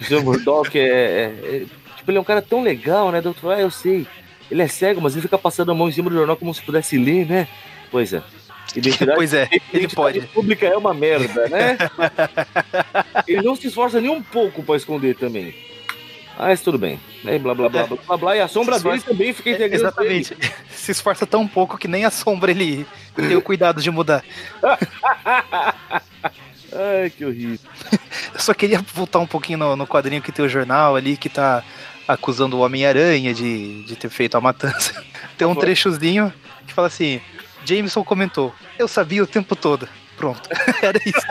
[0.00, 3.20] O senhor Murdoch é, é, é, Tipo, ele é um cara tão legal, né?
[3.20, 4.06] Doutor, ah, eu sei.
[4.50, 6.62] Ele é cego, mas ele fica passando a mão em cima do jornal como se
[6.62, 7.48] pudesse ler, né?
[7.90, 8.22] Pois é.
[8.76, 10.20] Identidade, pois é, ele pode.
[10.20, 11.78] pública é uma merda, né?
[13.26, 15.54] ele não se esforça nem um pouco para esconder também.
[16.38, 17.00] Mas tudo bem.
[17.24, 18.36] Aí, blá, blá, blá, blá, blá, blá.
[18.36, 18.98] E a sombra esforça...
[18.98, 19.74] dele também fica integrando.
[19.74, 20.36] Exatamente.
[20.70, 22.86] Se esforça tão pouco que nem a sombra ele
[23.16, 24.22] tem o cuidado de mudar.
[26.70, 27.58] Ai, que horrível.
[28.34, 31.28] Eu só queria voltar um pouquinho no, no quadrinho que tem o jornal ali, que
[31.28, 31.64] tá
[32.06, 35.04] acusando o Homem-Aranha de, de ter feito a matança.
[35.36, 36.32] Tem um trechozinho
[36.66, 37.20] que fala assim:
[37.64, 39.88] Jameson comentou, eu sabia o tempo todo.
[40.16, 40.48] Pronto,
[40.82, 41.18] era isso.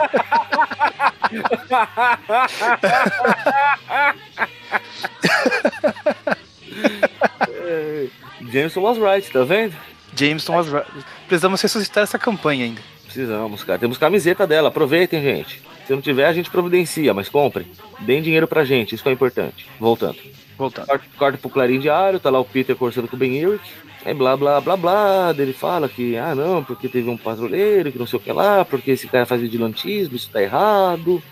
[8.50, 9.74] Jameson was right, tá vendo?
[10.14, 10.86] Jameson was right.
[11.26, 12.80] Precisamos ressuscitar essa campanha ainda.
[13.04, 13.78] Precisamos, cara.
[13.78, 15.62] Temos camiseta dela, aproveitem, gente.
[15.86, 17.66] Se não tiver, a gente providencia, mas comprem.
[18.00, 19.66] Deem dinheiro pra gente, isso que é importante.
[19.78, 20.18] Voltando.
[20.56, 20.86] Voltando.
[20.86, 23.64] Corta, corta pro Clarim Diário, tá lá o Peter conversando com o Ben Urich.
[24.04, 27.98] Aí blá blá blá blá, ele fala que, ah não, porque teve um patrulheiro, que
[27.98, 31.22] não sei o que lá, porque esse cara faz vigilantismo, isso tá errado.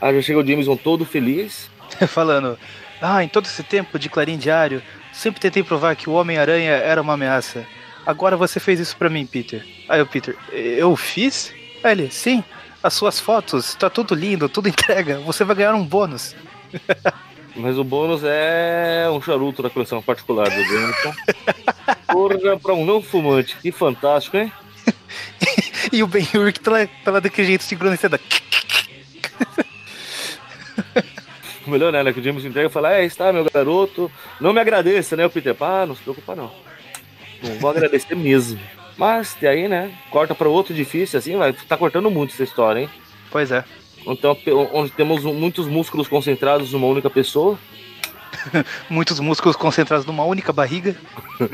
[0.00, 1.70] Aí já chega o Jameson todo feliz.
[2.08, 2.58] Falando,
[3.00, 7.00] ah, em todo esse tempo de Clarim Diário, sempre tentei provar que o Homem-Aranha era
[7.00, 7.66] uma ameaça.
[8.04, 9.64] Agora você fez isso para mim, Peter.
[9.88, 11.52] Aí o Peter, eu fiz?
[11.82, 12.42] Aí ele, sim,
[12.82, 16.34] as suas fotos, tá tudo lindo, tudo entrega, você vai ganhar um bônus.
[17.56, 21.14] Mas o bônus é um charuto da coleção particular do Jameson.
[22.06, 23.56] Porra, pra um não fumante.
[23.56, 24.52] Que fantástico, hein?
[25.92, 28.20] e o Ben Urich tá lá, tá lá daquele jeito sincronizado.
[31.66, 32.12] o melhor é, né?
[32.12, 34.10] Que o Jameson entrega e fala: É, está, meu garoto.
[34.38, 35.24] Não me agradeça, né?
[35.24, 36.52] O Peter, pá, não se preocupa, não.
[37.42, 38.60] Não vou agradecer mesmo.
[38.98, 39.92] Mas, e aí, né?
[40.10, 41.52] Corta para outro edifício, assim, vai.
[41.52, 42.90] Tá cortando muito essa história, hein?
[43.30, 43.64] Pois é.
[44.06, 44.36] Então,
[44.72, 47.58] onde temos muitos músculos concentrados numa única pessoa.
[48.88, 50.96] muitos músculos concentrados numa única barriga.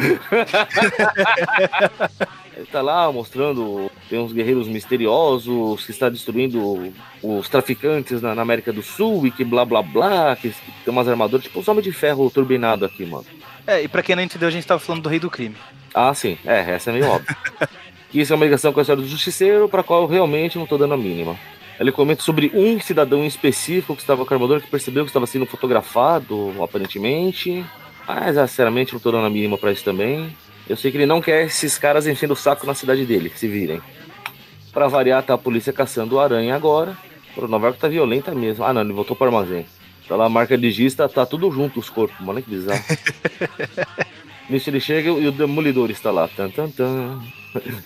[2.54, 6.92] Ele tá lá mostrando tem uns guerreiros misteriosos que está destruindo
[7.22, 10.92] os traficantes na, na, América do Sul e que blá blá blá, que, que tem
[10.92, 13.24] umas armaduras, tipo os homens de ferro turbinado aqui, mano.
[13.66, 15.56] É, e pra quem não entendeu, a gente tava falando do rei do crime.
[15.94, 17.34] Ah, sim, é, essa é meio óbvio.
[18.10, 20.66] que isso é uma ligação com a história do justiceiro, pra qual eu realmente não
[20.66, 21.38] tô dando a mínima.
[21.78, 25.10] Ele comenta sobre um cidadão em específico que estava com a armadura que percebeu que
[25.10, 27.64] estava sendo fotografado, aparentemente.
[28.06, 30.34] Mas, sinceramente, não tô dando a mínima pra isso também.
[30.68, 33.38] Eu sei que ele não quer esses caras enchendo o saco na cidade dele, que
[33.38, 33.80] se virem.
[34.72, 36.96] Pra variar, tá a polícia caçando o aranha agora.
[37.34, 38.64] Pô, Nova York tá violenta mesmo.
[38.64, 39.66] Ah, não, ele voltou pro armazém.
[40.08, 42.82] Tá lá a marca de gista, tá tudo junto os corpos, mano, que bizarro.
[44.48, 46.28] Nisso ele chega e o Demolidor está lá.
[46.28, 47.20] Tan, tan, tan.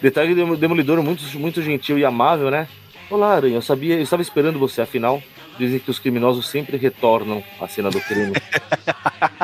[0.00, 2.66] Detalhe que o Demolidor muito, muito gentil e amável, né?
[3.08, 5.22] Olá, Aranha, eu sabia, eu estava esperando você, afinal,
[5.56, 8.32] dizem que os criminosos sempre retornam à cena do crime.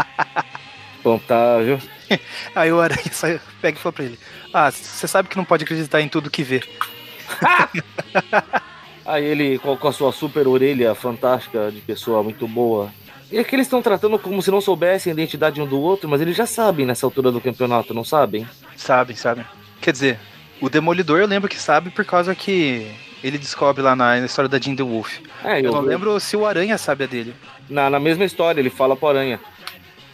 [1.02, 1.78] Bom, tá, viu?
[2.56, 4.18] Aí o Aranha sai, pega e fala pra ele:
[4.52, 6.60] Ah, você sabe que não pode acreditar em tudo que vê.
[9.06, 12.92] Aí ele, com, a sua super orelha fantástica de pessoa muito boa.
[13.30, 16.08] E é que eles estão tratando como se não soubessem a identidade um do outro,
[16.08, 18.46] mas eles já sabem nessa altura do campeonato, não sabem?
[18.76, 19.44] Sabem, sabem.
[19.80, 20.18] Quer dizer,
[20.60, 22.90] o Demolidor eu lembro que sabe por causa que
[23.22, 25.18] ele descobre lá na, na história da Jean the Wolf.
[25.44, 27.34] É, eu, não lembro se o Aranha sabe a dele.
[27.68, 29.40] Na, na mesma história, ele fala pro Aranha.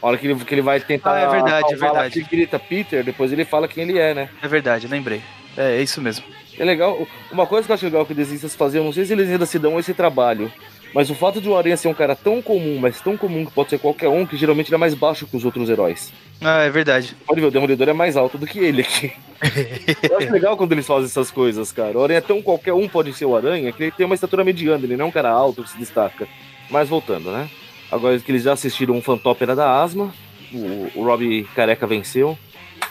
[0.00, 1.14] A hora que ele, que ele vai tentar.
[1.14, 2.18] Ah, é verdade, é verdade.
[2.18, 4.28] Ele grita Peter, depois ele fala quem ele é, né?
[4.40, 5.22] É verdade, lembrei.
[5.56, 6.24] É, é isso mesmo.
[6.58, 7.06] É legal.
[7.32, 9.46] Uma coisa que eu acho legal que os desenhistas faziam, não sei se eles ainda
[9.46, 10.52] se dão esse trabalho,
[10.94, 13.52] mas o fato de o Aranha ser um cara tão comum, mas tão comum que
[13.52, 16.12] pode ser qualquer um, que geralmente ele é mais baixo que os outros heróis.
[16.40, 17.16] Ah, é verdade.
[17.26, 19.12] Pode ver, o Demolidor é mais alto do que ele aqui.
[20.08, 21.98] eu acho legal quando eles fazem essas coisas, cara.
[21.98, 24.44] O Aranha é tão qualquer um pode ser o Aranha, que ele tem uma estatura
[24.44, 26.26] mediana, ele não é um cara alto que se destaca.
[26.70, 27.48] Mas voltando, né?
[27.90, 30.12] Agora que eles já assistiram um Fantópera da Asma,
[30.52, 32.38] o, o Rob Careca venceu.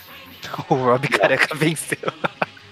[0.70, 2.12] o Rob Careca venceu.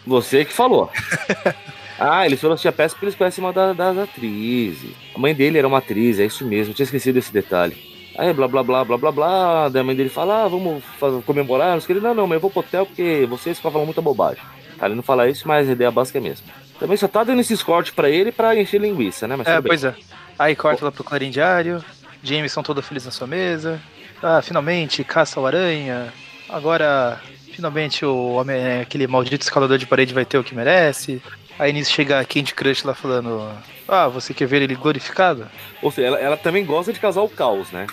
[0.05, 0.91] Você que falou.
[1.99, 4.91] ah, eles foram assistir a peça porque eles conhecem uma das, das atrizes.
[5.13, 7.77] A mãe dele era uma atriz, é isso mesmo, eu tinha esquecido desse detalhe.
[8.17, 9.69] Aí, blá, blá, blá, blá, blá, blá.
[9.69, 11.77] Daí a mãe dele fala, ah, vamos fazer, comemorar.
[11.89, 14.41] Ele, não, não, mas eu vou pro hotel porque vocês ficam falando muita bobagem.
[14.77, 16.47] Tá, ele não fala isso, mas a ideia básica é mesmo.
[16.79, 19.35] Também só tá dando esses cortes pra ele pra encher linguiça, né?
[19.35, 19.93] Mas é, pois é.
[20.39, 21.83] Aí corta lá pro Clarim Diário.
[22.23, 23.81] Jameson todo feliz na sua mesa.
[24.23, 26.13] Ah, finalmente, caça o aranha.
[26.47, 27.19] Agora
[27.55, 31.21] Finalmente o homem, aquele maldito escalador de parede vai ter o que merece.
[31.57, 33.51] Aí nisso chega a Candy Crush lá falando:
[33.87, 35.47] Ah, você quer ver ele glorificado?
[35.81, 37.87] Ou seja, ela, ela também gosta de causar o caos, né?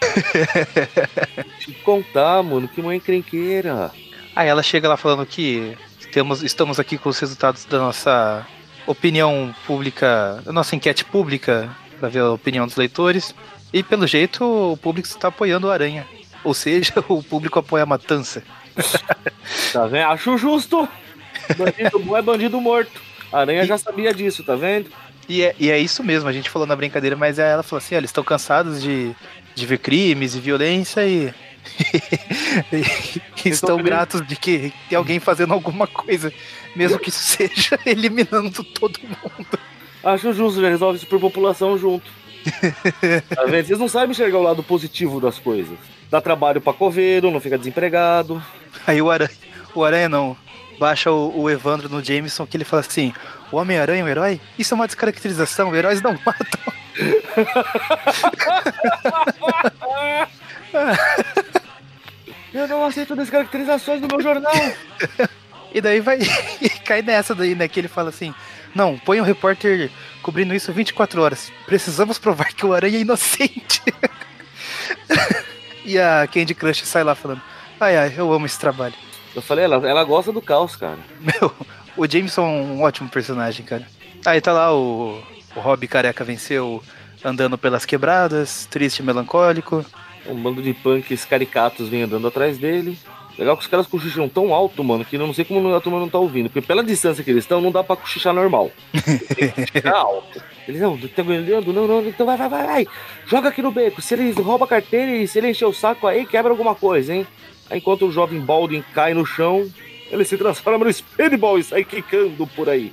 [1.58, 3.90] Te contar, mano, que mãe crenqueira.
[4.34, 5.76] Aí ela chega lá falando que
[6.12, 8.46] temos, estamos aqui com os resultados da nossa
[8.86, 13.34] opinião pública, da nossa enquete pública, para ver a opinião dos leitores.
[13.72, 16.06] E pelo jeito o público está apoiando o Aranha.
[16.44, 18.42] Ou seja, o público apoia a matança.
[19.72, 20.06] tá vendo?
[20.06, 20.88] Acho justo.
[21.56, 23.07] Bandido bom é bandido morto.
[23.32, 23.66] A Aranha e...
[23.66, 24.90] já sabia disso, tá vendo?
[25.28, 27.94] E é, e é isso mesmo, a gente falou na brincadeira, mas ela falou assim:
[27.94, 29.14] eles estão cansados de,
[29.54, 31.32] de ver crimes e violência e.
[33.44, 36.32] estão gratos de que tem alguém fazendo alguma coisa,
[36.74, 39.58] mesmo que isso seja eliminando todo mundo.
[40.02, 42.10] Acho justo, já resolve isso por população junto.
[43.34, 43.66] tá vendo?
[43.66, 45.76] Vocês não sabem enxergar o lado positivo das coisas.
[46.10, 48.42] Dá trabalho pra coveiro, não fica desempregado.
[48.86, 49.30] Aí o Aranha,
[49.74, 50.36] o Aranha não,
[50.78, 53.12] baixa o, o Evandro no Jameson que ele fala assim:
[53.50, 54.40] o Homem-Aranha é um herói?
[54.58, 56.72] Isso é uma descaracterização, heróis não matam.
[62.52, 64.52] Eu não aceito descaracterizações no meu jornal.
[65.72, 66.18] e daí vai
[66.60, 67.68] e cai nessa daí, né?
[67.68, 68.34] Que ele fala assim:
[68.74, 69.90] Não, põe um repórter
[70.22, 71.52] cobrindo isso 24 horas.
[71.66, 73.82] Precisamos provar que o Aranha é inocente.
[75.84, 77.42] e a Candy Crush sai lá falando:
[77.78, 78.94] Ai, ai, eu amo esse trabalho.
[79.34, 80.98] Eu falei, ela, ela gosta do caos, cara.
[81.20, 81.52] Meu,
[81.96, 83.86] o Jameson é um ótimo personagem, cara.
[84.24, 85.22] Aí tá lá o,
[85.54, 86.82] o Rob Careca venceu
[87.24, 89.84] andando pelas quebradas, triste e melancólico.
[90.26, 92.98] Um bando de punks caricatos vem andando atrás dele.
[93.38, 96.00] Legal que os caras cochicham tão alto, mano, que eu não sei como a turma
[96.00, 96.50] não tá ouvindo.
[96.50, 98.72] Porque pela distância que eles estão, não dá pra cochichar normal.
[99.36, 100.42] Tem que cochichar alto.
[100.66, 102.86] Eles, não, tá não, não, então vai, vai, vai, vai.
[103.26, 104.02] Joga aqui no beco.
[104.02, 107.14] Se ele rouba a carteira e se ele encher o saco aí, quebra alguma coisa,
[107.14, 107.26] hein?
[107.70, 109.70] Enquanto o jovem Baldwin cai no chão,
[110.10, 112.92] ele se transforma no Speedball e sai quicando por aí.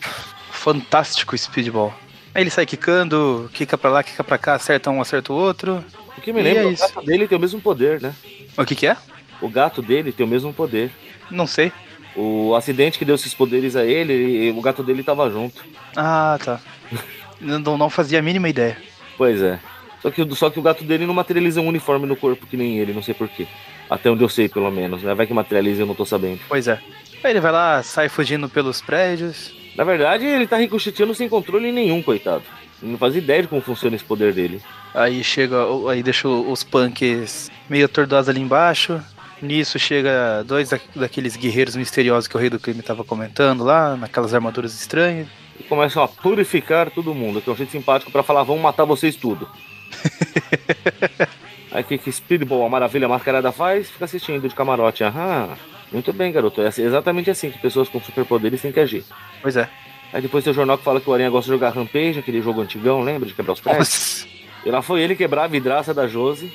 [0.51, 1.93] Fantástico Speedball.
[2.33, 5.83] Aí ele sai quicando, quica pra lá, quica pra cá, acerta um, acerta o outro.
[6.17, 8.13] O que me lembra, é o gato dele tem o mesmo poder, né?
[8.57, 8.97] O que que é?
[9.41, 10.91] O gato dele tem o mesmo poder.
[11.31, 11.71] Não sei.
[12.15, 15.63] O acidente que deu esses poderes a ele, o gato dele tava junto.
[15.95, 16.59] Ah, tá.
[17.39, 18.77] não, não fazia a mínima ideia.
[19.17, 19.59] Pois é.
[20.01, 22.79] Só que, só que o gato dele não materializa um uniforme no corpo que nem
[22.79, 23.47] ele, não sei porquê.
[23.95, 25.13] Até onde eu sei, pelo menos, né?
[25.13, 26.41] Vai que materializa eu não tô sabendo.
[26.49, 26.81] Pois é.
[27.23, 29.53] Aí ele vai lá, sai fugindo pelos prédios.
[29.77, 32.43] Na verdade, ele tá ricocheteando sem controle nenhum, coitado.
[32.81, 34.61] Não faz ideia de como funciona esse poder dele.
[34.93, 39.01] Aí chega, aí deixa os punks meio atordoados ali embaixo.
[39.41, 44.33] Nisso chega dois daqueles guerreiros misteriosos que o rei do crime tava comentando lá, naquelas
[44.33, 45.27] armaduras estranhas.
[45.57, 48.83] E começam a purificar todo mundo, que é um jeito simpático para falar, vamos matar
[48.83, 49.47] vocês tudo.
[51.75, 53.89] Aí que, que Speedball, a maravilha mascarada faz?
[53.89, 55.03] Fica assistindo de camarote.
[55.03, 55.49] Aham.
[55.91, 56.61] Muito bem, garoto.
[56.61, 59.03] É exatamente assim que pessoas com superpoderes têm que agir.
[59.41, 59.69] Pois é.
[60.13, 62.41] Aí depois tem o jornal que fala que o Aranha gosta de jogar Rampage, aquele
[62.41, 63.27] jogo antigão, lembra?
[63.27, 63.89] De quebrar os prédios.
[63.89, 64.27] Nossa.
[64.65, 66.49] E lá foi ele quebrar a vidraça da Josi.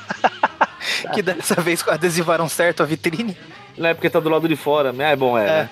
[1.12, 3.36] que dessa vez adesivaram certo a vitrine.
[3.76, 4.94] Não é porque tá do lado de fora.
[4.98, 5.44] Ah, é bom, é.
[5.44, 5.48] É.
[5.52, 5.70] né?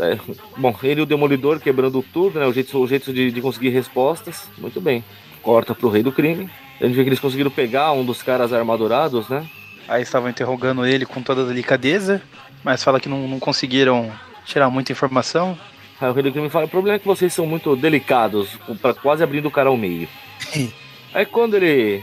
[0.00, 0.18] É,
[0.56, 2.46] Bom, ele e o Demolidor quebrando tudo, né?
[2.46, 4.48] O jeito, o jeito de, de conseguir respostas.
[4.56, 5.04] Muito bem.
[5.42, 6.48] Corta pro rei do crime.
[6.82, 9.46] A gente vê que eles conseguiram pegar um dos caras armadurados, né?
[9.86, 12.20] Aí estavam interrogando ele com toda a delicadeza,
[12.64, 14.10] mas fala que não, não conseguiram
[14.44, 15.56] tirar muita informação.
[16.00, 18.92] Aí o rei do crime fala: o problema é que vocês são muito delicados, pra
[18.92, 20.08] quase abrindo o cara ao meio.
[21.14, 22.02] Aí quando ele.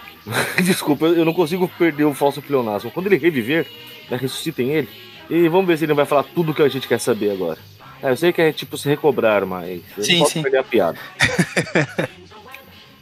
[0.64, 2.90] Desculpa, eu não consigo perder o falso pleonasmo.
[2.90, 3.66] Quando ele reviver,
[4.10, 4.88] né, ressuscitem ele.
[5.28, 7.58] E vamos ver se ele vai falar tudo que a gente quer saber agora.
[8.02, 10.42] É, eu sei que é tipo se recobrar, mas Sim, não posso sim.
[10.42, 10.98] perder a piada.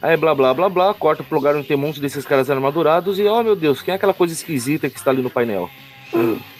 [0.05, 3.17] Aí blá blá blá blá, corta pro lugar onde tem um monte desses caras armadurados
[3.17, 5.67] e, oh meu Deus, quem é aquela coisa esquisita que está ali no painel?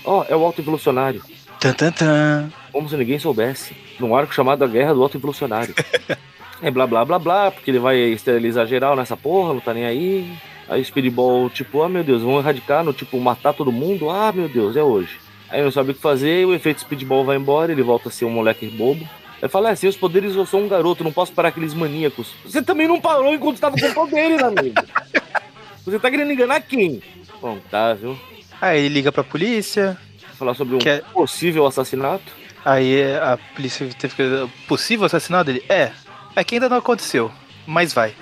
[0.04, 1.22] Ó, é o Alto Evolucionário.
[1.60, 2.52] Tan, tan, tan.
[2.72, 3.76] Como se ninguém soubesse.
[4.00, 5.76] Num arco chamado A Guerra do Alto Evolucionário.
[6.60, 9.86] é blá blá blá blá, porque ele vai esterilizar geral nessa porra, não tá nem
[9.86, 10.36] aí.
[10.68, 14.10] Aí o Speedball, tipo, ah meu Deus, vão erradicar no tipo matar todo mundo?
[14.10, 15.20] Ah meu Deus, é hoje.
[15.52, 18.26] Aí não sabe o que fazer, o efeito Speedball vai embora, ele volta a ser
[18.26, 19.08] um moleque bobo.
[19.46, 22.34] Ele fala, é, sem os poderes eu sou um garoto, não posso parar aqueles maníacos.
[22.44, 24.74] Você também não parou enquanto estava com poderes, amigo.
[25.86, 27.00] Você tá querendo enganar quem?
[27.40, 28.18] Bom, tá, viu?
[28.60, 29.96] Aí ele liga pra polícia,
[30.40, 32.24] Falar sobre um é- possível assassinato.
[32.66, 34.50] aí a polícia teve que.
[34.68, 35.64] Possível assassinato dele?
[35.70, 35.92] É.
[36.36, 37.32] É que ainda não aconteceu,
[37.68, 38.14] mas vai.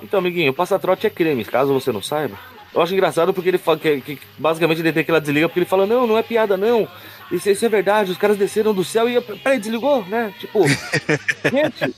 [0.00, 2.38] Então, amiguinho, passa-trote é creme, caso você não saiba.
[2.72, 5.58] Eu acho engraçado porque ele fala que, que basicamente ele tem que ela desliga porque
[5.58, 6.86] ele fala: Não, não é piada, não.
[7.30, 9.20] Isso, isso é verdade, os caras desceram do céu e.
[9.20, 10.32] Peraí, desligou, né?
[10.38, 10.64] Tipo,
[11.50, 11.94] gente,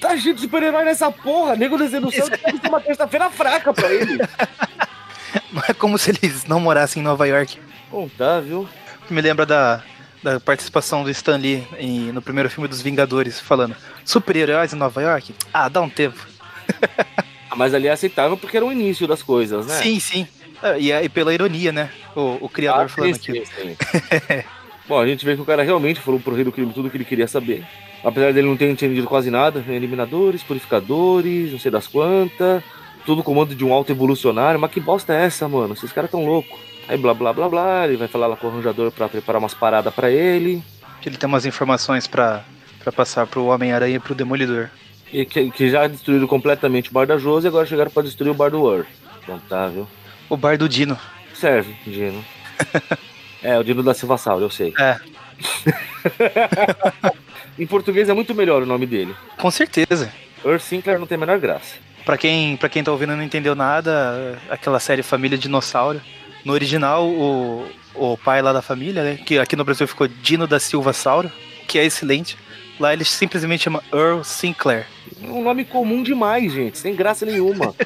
[0.00, 1.54] tá cheio de super-herói nessa porra.
[1.56, 4.18] Nego descendo do céu deve ser uma terça-feira fraca pra ele.
[5.52, 7.58] Não é como se eles não morassem em Nova York.
[7.90, 8.66] Bom, tá, viu?
[9.10, 9.82] Me lembra da,
[10.22, 15.00] da participação do Stan Lee em- no primeiro filme dos Vingadores, falando: super-heróis em Nova
[15.02, 15.34] York?
[15.52, 16.18] Ah, dá um tempo.
[17.50, 19.74] Ah, Mas ali é aceitável porque era o início das coisas, né?
[19.74, 20.26] Sim, sim.
[20.62, 21.90] Ah, E, aí pela ironia, né?
[22.16, 23.44] O, o criador Ah, falando aquilo.
[23.44, 23.76] sim, sim.
[24.88, 26.96] Bom, a gente vê que o cara realmente falou pro rei do crime tudo que
[26.96, 27.64] ele queria saber.
[28.02, 29.76] Apesar dele não ter entendido quase nada, né?
[29.76, 32.62] eliminadores, purificadores, não sei das quantas,
[33.06, 34.58] tudo comando de um alto evolucionário.
[34.58, 35.74] Mas que bosta é essa, mano?
[35.74, 36.58] Esses caras tão loucos.
[36.88, 39.54] Aí blá blá blá blá, ele vai falar lá com o arranjador pra preparar umas
[39.54, 40.62] paradas pra ele.
[41.00, 42.44] Que ele tem umas informações pra,
[42.80, 44.68] pra passar pro Homem-Aranha e pro Demolidor.
[45.12, 48.30] E que, que já destruíram completamente o bar da Josi e agora chegaram pra destruir
[48.30, 48.84] o bar do War.
[49.22, 49.86] Então tá, viu?
[50.28, 50.98] O bar do Dino.
[51.34, 52.24] Serve, Dino.
[53.42, 54.74] é, o Dino da Silva Sauro, eu sei.
[54.78, 54.98] É,
[57.58, 59.14] Em português é muito melhor o nome dele.
[59.36, 60.10] com certeza.
[60.44, 61.76] Earth Sinclair não tem a menor graça.
[62.04, 66.00] Pra quem, pra quem tá ouvindo e não entendeu nada, aquela série Família Dinossauro.
[66.44, 67.64] No original, o,
[67.94, 69.18] o pai lá da família, né?
[69.24, 71.30] Que aqui no Brasil ficou Dino da Silva Sauro,
[71.68, 72.36] que é excelente.
[72.78, 74.86] Lá ele simplesmente chama Earl Sinclair.
[75.22, 77.74] É um nome comum demais, gente, sem graça nenhuma.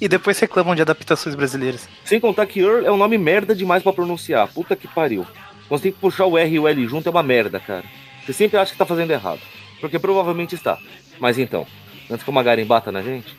[0.00, 1.88] E depois reclamam de adaptações brasileiras.
[2.04, 4.48] sem contar que Earl é um nome merda demais pra pronunciar.
[4.48, 5.24] Puta que pariu.
[5.68, 7.84] Quando você tem que puxar o R e o L junto é uma merda, cara.
[8.24, 9.40] Você sempre acha que tá fazendo errado.
[9.80, 10.78] Porque provavelmente está.
[11.18, 11.66] Mas então,
[12.10, 13.34] antes que o Magaren bata na gente,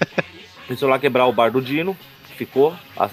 [0.66, 1.96] pensou lá quebrar o bar do Dino,
[2.36, 3.08] ficou, ah,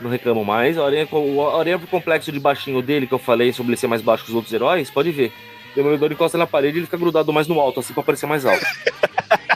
[0.00, 0.78] não reclamo mais.
[0.78, 3.86] A aranha, o aranha pro complexo de baixinho dele, que eu falei sobre ele ser
[3.86, 5.32] mais baixo que os outros heróis, pode ver.
[5.76, 8.44] Demolidor encosta na parede e ele fica grudado mais no alto, assim pra parecer mais
[8.44, 8.64] alto.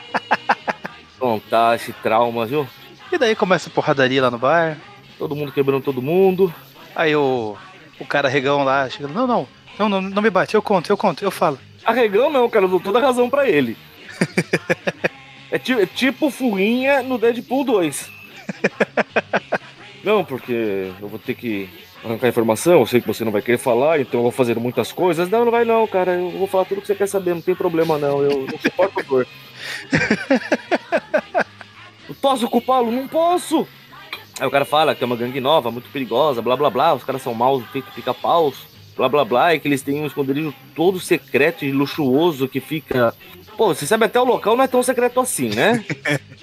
[1.48, 2.66] Tá, esse trauma, viu?
[3.10, 4.78] E daí começa a porradaria lá no bar.
[5.18, 6.52] Todo mundo quebrando todo mundo.
[6.94, 7.56] Aí o,
[7.98, 9.48] o cara regão lá chega, não, não,
[9.78, 11.58] não, não, não me bate, eu conto, eu conto, eu falo.
[11.84, 13.76] Arregão não, cara, eu dou toda a razão pra ele.
[15.50, 18.10] é, é tipo furinha no Deadpool 2.
[20.02, 21.68] não, porque eu vou ter que
[22.04, 24.92] arrancar informação, eu sei que você não vai querer falar, então eu vou fazer muitas
[24.92, 25.28] coisas.
[25.28, 27.54] Não, não vai não, cara, eu vou falar tudo que você quer saber, não tem
[27.54, 29.26] problema não, eu não suporto dor.
[32.08, 32.90] eu posso culpá-lo?
[32.90, 33.66] Não posso!
[34.38, 37.04] Aí o cara fala que é uma gangue nova, muito perigosa, blá blá blá, os
[37.04, 38.56] caras são maus, feito pica-paus,
[38.96, 43.14] blá blá blá, e que eles têm um esconderijo todo secreto e luxuoso que fica.
[43.56, 45.84] Pô, você sabe até o local não é tão secreto assim, né?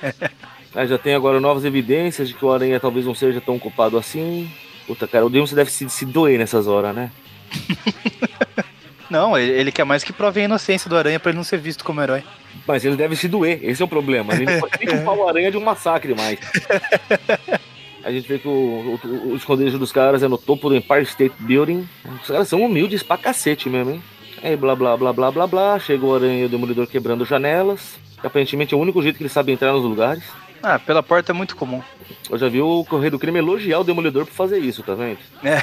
[0.76, 3.98] Aí já tem agora novas evidências de que o Aranha talvez não seja tão culpado
[3.98, 4.48] assim.
[4.88, 7.12] Puta, cara, o Deus deve se, se doer nessas horas, né?
[9.10, 11.58] Não, ele, ele quer mais que prove a inocência do Aranha pra ele não ser
[11.58, 12.24] visto como herói.
[12.68, 14.34] Mas ele deve se doer, esse é o problema.
[14.34, 16.40] Ele não pode nem culpar o Aranha de um massacre mais.
[18.04, 21.04] A gente vê que o, o, o esconderijo dos caras é no topo do Empire
[21.04, 21.88] State Building.
[22.22, 24.04] Os caras são humildes pra cacete mesmo, hein?
[24.42, 27.98] Aí blá blá blá blá blá blá, chega o Aranha e o Demolidor quebrando janelas.
[28.24, 30.24] Aparentemente é o único jeito que eles sabem entrar nos lugares.
[30.62, 31.82] Ah, pela porta é muito comum.
[32.30, 35.20] Eu já vi o Correio do Crime elogiar o Demolidor por fazer isso, tá vendo?
[35.44, 35.58] É.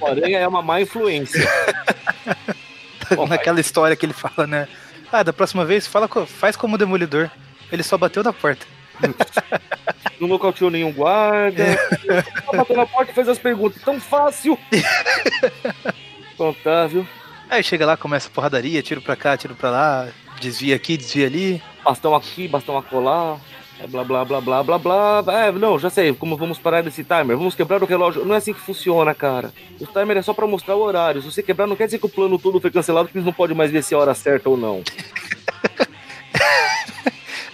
[0.00, 1.48] O Aranha é uma má influência.
[3.14, 4.68] Bom, Naquela história que ele fala, né?
[5.10, 7.30] Ah, da próxima vez fala, faz como o demolidor.
[7.72, 8.66] Ele só bateu na porta.
[10.20, 11.64] Não nocauteou nenhum guarda.
[12.44, 13.80] Só bateu na porta e fez as perguntas.
[13.82, 14.58] Tão fácil.
[16.36, 17.06] Contável.
[17.48, 20.08] Aí chega lá, começa a porradaria, tiro pra cá, tiro pra lá,
[20.40, 21.62] desvia aqui, desvia ali.
[21.84, 23.38] Bastão aqui, bastão acolá.
[23.80, 25.24] É blá blá blá blá blá blá.
[25.28, 26.12] É, não, já sei.
[26.12, 27.36] Como vamos parar desse timer?
[27.36, 28.24] Vamos quebrar o relógio.
[28.24, 29.52] Não é assim que funciona, cara.
[29.80, 31.22] O timer é só pra mostrar o horário.
[31.22, 33.32] Se você quebrar, não quer dizer que o plano todo foi cancelado, que eles não
[33.32, 34.82] podem mais ver se é a hora certa ou não.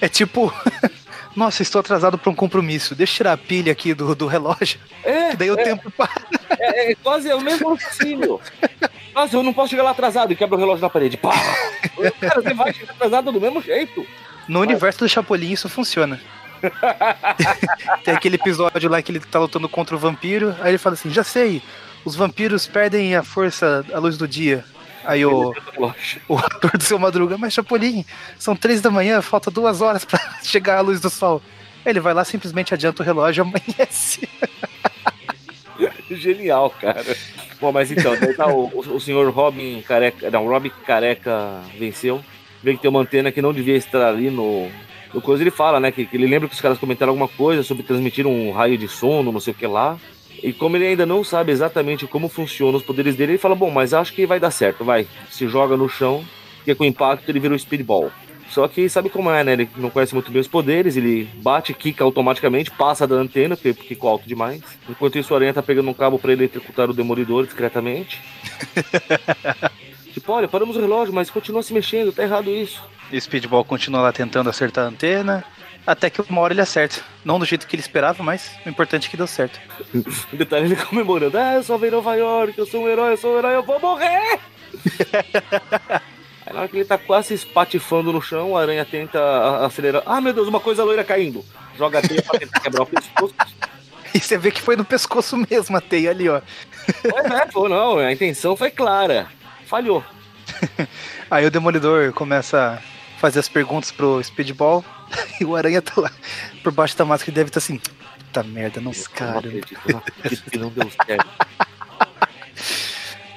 [0.01, 0.53] É tipo,
[1.35, 2.95] nossa, estou atrasado pra um compromisso.
[2.95, 5.91] Deixa eu tirar a pilha aqui do, do relógio, É, que daí o é, tempo
[5.97, 6.11] para.
[6.59, 8.39] é, é quase é o mesmo raciocínio.
[9.15, 11.17] Nossa, eu não posso chegar lá atrasado e quebra o relógio na parede.
[11.17, 11.33] Pá!
[12.21, 14.07] Cara, você vai chegar atrasado do mesmo jeito.
[14.49, 16.21] No universo do Chapolin isso funciona.
[18.05, 21.11] Tem aquele episódio lá que ele tá lutando contra o vampiro, aí ele fala assim,
[21.11, 21.63] já sei,
[22.05, 24.65] os vampiros perdem a força à luz do dia.
[25.05, 25.55] Aí o,
[26.29, 28.05] o ator do seu Madruga, mas Chapolin,
[28.39, 31.43] são três da manhã, falta duas horas pra chegar à luz do sol.
[31.85, 34.27] Ele vai lá, simplesmente adianta o relógio amanhece.
[36.11, 37.17] Genial, cara.
[37.61, 40.31] Bom, mas então, tá o, o senhor Robin Careca.
[40.31, 42.25] Não, Robin Careca venceu.
[42.65, 44.71] Vê que tem uma antena que não devia estar ali no.
[45.13, 45.93] No coisa ele fala, né?
[45.93, 48.89] Que, que ele lembra que os caras comentaram alguma coisa sobre transmitir um raio de
[48.89, 49.99] sono, não sei o que lá.
[50.43, 53.71] E como ele ainda não sabe exatamente como funcionam os poderes dele, ele fala: Bom,
[53.71, 55.07] mas acho que vai dar certo, vai.
[55.31, 56.25] Se joga no chão,
[56.57, 58.11] porque com impacto ele vira o speedball.
[58.49, 59.53] Só que sabe como é, né?
[59.53, 63.75] Ele não conhece muito bem os poderes, ele bate, quica automaticamente, passa da antena, porque
[63.75, 64.63] ficou alto demais.
[64.89, 68.23] Enquanto isso, o Aranha tá pegando um cabo pra eletrocutar o Demolidor discretamente.
[70.25, 72.83] tipo, olha, paramos o relógio, mas continua se mexendo, tá errado isso.
[73.13, 75.45] E o Speedball continua lá tentando acertar a antena,
[75.87, 77.03] até que uma hora ele acerta.
[77.23, 79.61] Não do jeito que ele esperava, mas o importante é que deu certo.
[79.95, 80.03] Um
[80.37, 83.39] detalhe ele comemorando: Ah, eu salvei Nova York, eu sou um herói, eu sou um
[83.39, 84.41] herói, eu vou morrer!
[86.47, 89.67] Aí na hora que ele tá quase se espatifando no chão, o aranha tenta a-
[89.67, 90.03] acelerar.
[90.05, 91.45] Ah, meu Deus, uma coisa loira caindo.
[91.77, 93.35] Joga a teia pra tentar quebrar o pescoço.
[94.17, 96.41] E você vê que foi no pescoço mesmo a teia ali, ó.
[97.03, 99.27] Pois é, pô, não, a intenção foi clara.
[99.67, 100.05] Falhou.
[101.31, 104.85] Aí o Demolidor começa a fazer as perguntas pro Speedball
[105.41, 106.11] e o Aranha tá lá
[106.63, 107.79] por baixo da máscara e deve estar assim.
[107.79, 109.39] Puta merda, não, Eu não cara.
[109.39, 111.27] acredito, eu não acredito que não deu certo.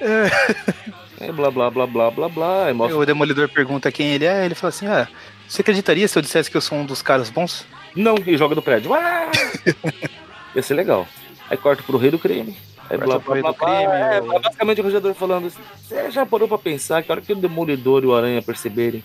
[1.20, 2.66] É, blá blá blá blá blá blá.
[2.66, 2.96] Aí mostra...
[2.96, 5.08] O Demolidor pergunta quem ele é, ele fala assim: Ah,
[5.48, 7.66] você acreditaria se eu dissesse que eu sou um dos caras bons?
[7.96, 8.94] Não, e joga do prédio.
[8.94, 9.28] Ah!
[10.54, 11.08] Ia ser legal.
[11.50, 12.56] Aí corta pro rei do crime.
[12.88, 16.48] Corta blá blá blá crime, É, o- basicamente o rojador falando assim, você já parou
[16.48, 19.02] pra pensar que a hora que o Demolidor e o Aranha perceberem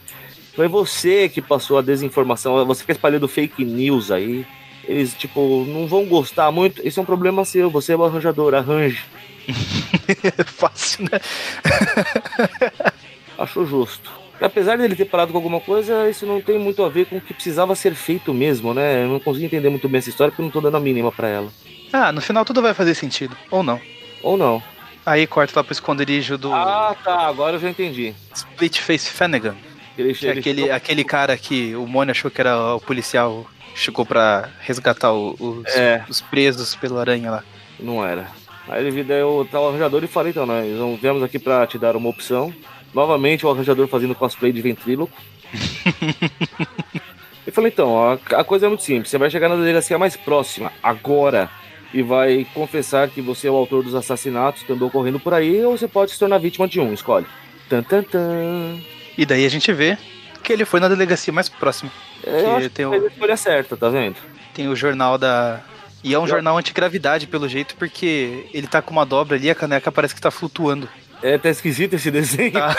[0.55, 4.45] foi você que passou a desinformação, você que espalhando fake news aí.
[4.86, 6.86] Eles, tipo, não vão gostar muito.
[6.86, 9.01] Esse é um problema seu, você é o arranjador, arranje.
[10.45, 11.19] Fácil, né?
[13.38, 14.11] Acho justo.
[14.39, 17.17] E apesar dele ter parado com alguma coisa, isso não tem muito a ver com
[17.17, 19.03] o que precisava ser feito mesmo, né?
[19.03, 21.11] Eu não consigo entender muito bem essa história porque eu não tô dando a mínima
[21.11, 21.47] pra ela.
[21.93, 23.37] Ah, no final tudo vai fazer sentido.
[23.51, 23.79] Ou não.
[24.23, 24.61] Ou não.
[25.05, 27.27] Aí corta lá pro esconderijo do Ah, tá.
[27.27, 28.13] Agora eu já entendi.
[28.33, 29.55] Split Face Finnegan.
[29.97, 33.45] Ele, Que é ele- aquele, aquele cara que o Mônio achou que era o policial,
[33.75, 36.03] chegou pra resgatar o- os, É.
[36.09, 37.43] os presos pelo aranha lá.
[37.79, 38.27] Não era.
[38.67, 41.67] Aí ele vi- daí eu tava arranjador e falei, então, nós vamos- viemos aqui pra
[41.67, 42.51] te dar uma opção.
[42.93, 45.13] Novamente o arranjador fazendo cosplay de ventríloco.
[47.45, 49.09] e falei, então, a, a coisa é muito simples.
[49.09, 51.49] Você vai chegar na delegacia mais próxima, agora,
[51.93, 55.63] e vai confessar que você é o autor dos assassinatos que andou correndo por aí,
[55.63, 57.25] ou você pode se tornar vítima de um, escolhe.
[57.69, 58.79] Tan, tan, tan.
[59.17, 59.97] E daí a gente vê
[60.43, 61.91] que ele foi na delegacia mais próxima.
[62.23, 64.15] Eu Que acho que tem o- a escolha certa, tá vendo?
[64.53, 65.61] Tem o jornal da.
[66.03, 69.49] E é um Eu- jornal antigravidade, pelo jeito, porque ele tá com uma dobra ali,
[69.49, 70.89] a caneca parece que tá flutuando.
[71.21, 72.53] É até esquisito esse desenho.
[72.63, 72.75] Tá?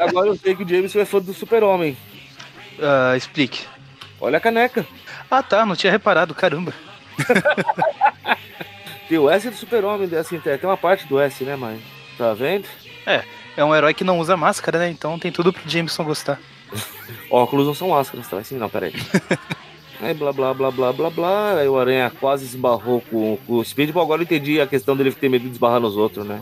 [0.00, 1.96] Agora eu sei que o Jameson é fã do super-homem.
[2.80, 3.64] Ah, explique.
[4.20, 4.86] Olha a caneca.
[5.30, 6.72] Ah tá, não tinha reparado, caramba.
[9.08, 11.80] Tem o S do super-homem, assim, tem uma parte do S, né, mãe?
[12.16, 12.66] Tá vendo?
[13.58, 14.88] É um herói que não usa máscara, né?
[14.88, 16.38] Então tem tudo pro Jameson gostar.
[17.28, 18.38] Óculos não são máscaras, tá?
[18.38, 18.92] Assim, não, peraí.
[20.00, 21.54] Aí blá blá blá blá blá blá.
[21.58, 24.04] Aí o Aranha quase esbarrou com, com o Speedball.
[24.04, 26.38] Agora eu entendi a questão dele ter medo de esbarrar nos outros, né?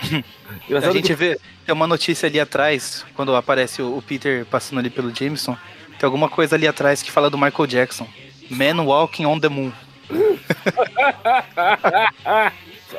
[0.71, 4.81] A gente que vê, tem uma notícia ali atrás, quando aparece o o Peter passando
[4.81, 5.57] ali pelo Jameson,
[5.99, 8.07] tem alguma coisa ali atrás que fala do Michael Jackson.
[8.51, 9.73] Man Walking on the Moon.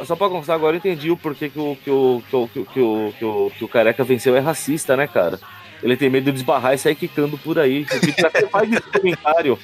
[0.05, 2.59] Só- pra constar, agora eu entendi o porquê que o, que o, que o, que
[2.59, 5.39] o, que o, que o, que o careca venceu é racista, né, cara?
[5.81, 7.85] Ele tem medo de esbarrar e sair quicando por aí.
[7.85, 9.59] Você faz esse comentário.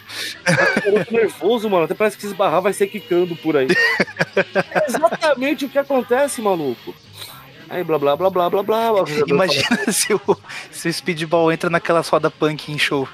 [0.45, 1.85] Tá muito nervoso, mano.
[1.85, 3.67] Até parece que se esbarrar vai sair quicando por aí.
[4.35, 6.93] É exatamente o que acontece, maluco.
[7.67, 8.89] Aí blá blá blá blá blá blá.
[9.27, 10.21] Imagina se o,
[10.69, 13.07] se o speedball entra naquela roda punk em show.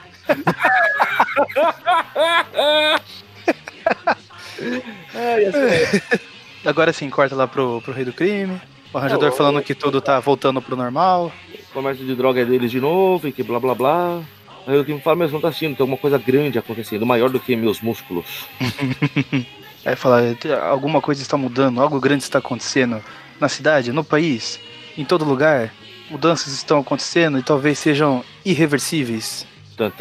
[6.65, 8.61] Agora sim, corta lá pro, pro rei do crime.
[8.93, 11.31] O arranjador falando que tudo tá voltando pro normal.
[11.69, 14.21] O comércio de droga é deles de novo e que blá blá blá.
[14.67, 17.29] Aí o que me fala, mas não tá assistindo, tem alguma coisa grande acontecendo, maior
[17.29, 18.47] do que meus músculos.
[19.85, 20.21] Aí fala,
[20.69, 23.01] alguma coisa está mudando, algo grande está acontecendo
[23.39, 24.59] na cidade, no país,
[24.97, 25.73] em todo lugar.
[26.09, 29.45] Mudanças estão acontecendo e talvez sejam irreversíveis.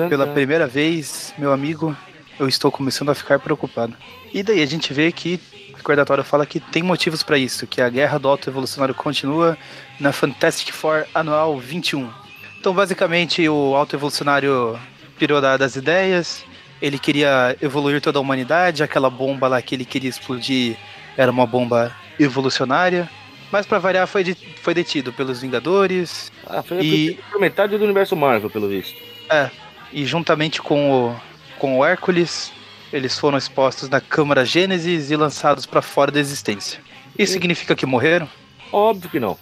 [0.09, 1.97] Pela primeira vez, meu amigo,
[2.39, 3.95] eu estou começando a ficar preocupado.
[4.33, 5.41] E daí a gente vê que
[5.76, 9.57] recordatório fala que tem motivos para isso, que a guerra do auto-evolucionário continua
[9.99, 12.11] na Fantastic Four anual 21.
[12.59, 14.79] Então, basicamente, o auto-evolucionário
[15.18, 16.45] pirou das ideias,
[16.83, 20.76] ele queria evoluir toda a humanidade, aquela bomba lá que ele queria explodir
[21.16, 23.09] era uma bomba evolucionária.
[23.51, 26.31] Mas para variar foi, de, foi detido pelos Vingadores.
[26.47, 27.18] Ah, foi e...
[27.31, 28.95] por metade do universo Marvel, pelo visto.
[29.31, 29.51] É,
[29.93, 31.16] e juntamente com o,
[31.59, 32.53] com o Hércules,
[32.93, 36.80] eles foram expostos na Câmara Gênesis e lançados para fora da existência.
[37.18, 38.28] Isso significa que morreram?
[38.72, 39.36] Óbvio que não.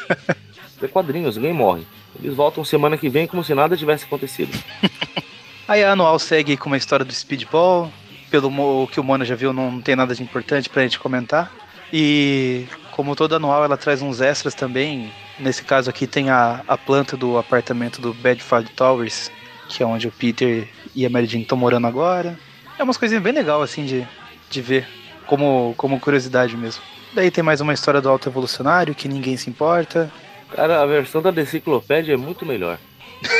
[0.82, 1.86] é quadrinhos, ninguém morre.
[2.18, 4.56] Eles voltam semana que vem como se nada tivesse acontecido.
[5.66, 7.92] Aí a anual segue com uma história do Speedball.
[8.30, 11.52] Pelo que o Mona já viu, não tem nada de importante pra gente comentar.
[11.92, 15.12] E como toda anual, ela traz uns extras também.
[15.38, 19.30] Nesse caso aqui tem a, a planta do apartamento do Bedford Towers,
[19.70, 22.36] que é onde o Peter e a Mary Jane estão morando agora.
[22.78, 24.06] É umas coisinhas bem legal assim de,
[24.50, 24.86] de ver,
[25.26, 26.82] como, como curiosidade mesmo.
[27.14, 30.10] Daí tem mais uma história do Alto Evolucionário que ninguém se importa.
[30.50, 32.78] Cara, a versão da Deciclopédia é muito melhor.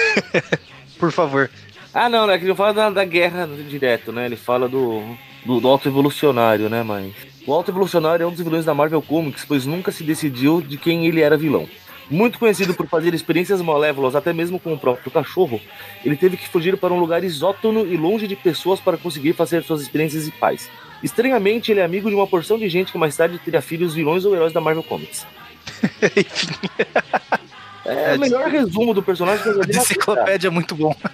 [0.99, 1.51] Por favor.
[1.93, 2.39] Ah, não, né?
[2.39, 4.27] Que ele fala da, da guerra direto, né?
[4.27, 5.03] Ele fala do,
[5.45, 6.83] do, do Alto Evolucionário, né?
[6.83, 7.13] Mas.
[7.47, 10.77] O Alto Evolucionário é um dos vilões da Marvel Comics, pois nunca se decidiu de
[10.77, 11.69] quem ele era vilão.
[12.11, 15.61] Muito conhecido por fazer experiências malévolas, até mesmo com o próprio cachorro,
[16.05, 19.63] ele teve que fugir para um lugar isótono e longe de pessoas para conseguir fazer
[19.63, 20.69] suas experiências e paz.
[21.03, 24.25] Estranhamente, ele é amigo de uma porção de gente que mais tarde teria filhos vilões
[24.25, 25.25] ou heróis da Marvel Comics.
[27.85, 29.77] é, é o melhor resumo do personagem que eu já vi.
[29.77, 30.95] Enciclopédia é muito bom.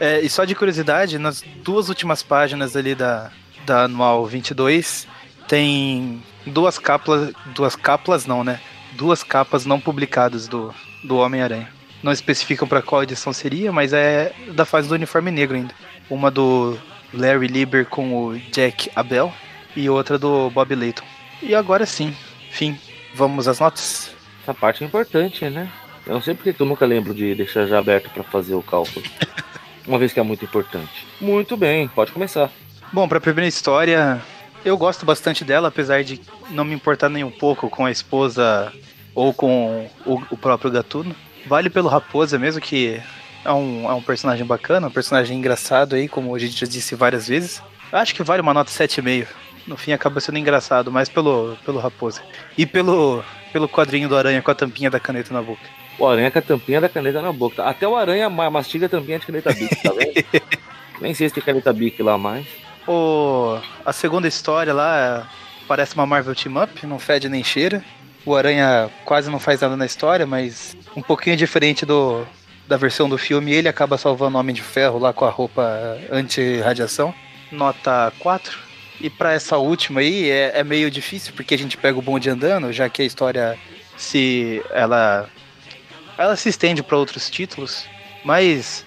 [0.00, 3.32] É, e só de curiosidade, nas duas últimas páginas ali da,
[3.66, 5.08] da Anual 22,
[5.48, 8.60] tem duas capas, duas capas não, né?
[8.98, 10.74] Duas capas não publicadas do,
[11.04, 11.68] do Homem-Aranha.
[12.02, 15.74] Não especificam para qual edição seria, mas é da fase do uniforme negro ainda.
[16.10, 16.76] Uma do
[17.14, 19.32] Larry Lieber com o Jack Abel
[19.76, 21.04] e outra do Bob Layton.
[21.40, 22.14] E agora sim,
[22.50, 22.76] fim,
[23.14, 24.10] vamos às notas?
[24.42, 25.70] Essa parte é importante, né?
[26.04, 29.04] Eu não sei porque eu nunca lembro de deixar já aberto para fazer o cálculo.
[29.86, 31.06] Uma vez que é muito importante.
[31.20, 32.50] Muito bem, pode começar.
[32.92, 34.20] Bom, para a primeira história,
[34.64, 36.20] eu gosto bastante dela, apesar de
[36.50, 38.72] não me importar nem um pouco com a esposa
[39.18, 41.12] ou com o, o próprio Gatuno.
[41.44, 43.00] Vale pelo Raposa mesmo, que
[43.44, 46.94] é um, é um personagem bacana, um personagem engraçado aí, como a gente já disse
[46.94, 47.60] várias vezes.
[47.90, 49.26] Acho que vale uma nota 7,5.
[49.66, 52.22] No fim acaba sendo engraçado, mais pelo, pelo Raposa.
[52.56, 55.62] E pelo, pelo quadrinho do Aranha com a tampinha da caneta na boca.
[55.98, 57.64] O Aranha com a tampinha da caneta na boca.
[57.64, 60.58] Até o Aranha mastiga a tampinha de caneta Bic, tá vendo?
[61.02, 62.46] Nem sei se tem caneta Bic lá mais.
[62.86, 65.28] O, a segunda história lá
[65.66, 67.84] parece uma Marvel Team Up, não fede nem cheira.
[68.24, 72.26] O Aranha quase não faz nada na história, mas um pouquinho diferente do,
[72.66, 75.98] da versão do filme, ele acaba salvando o Homem de Ferro lá com a roupa
[76.10, 77.14] anti-radiação.
[77.50, 78.58] Nota 4.
[79.00, 82.28] E para essa última aí é, é, meio difícil porque a gente pega o bonde
[82.28, 83.56] andando, já que a história
[83.96, 85.28] se ela
[86.16, 87.86] ela se estende para outros títulos,
[88.24, 88.84] mas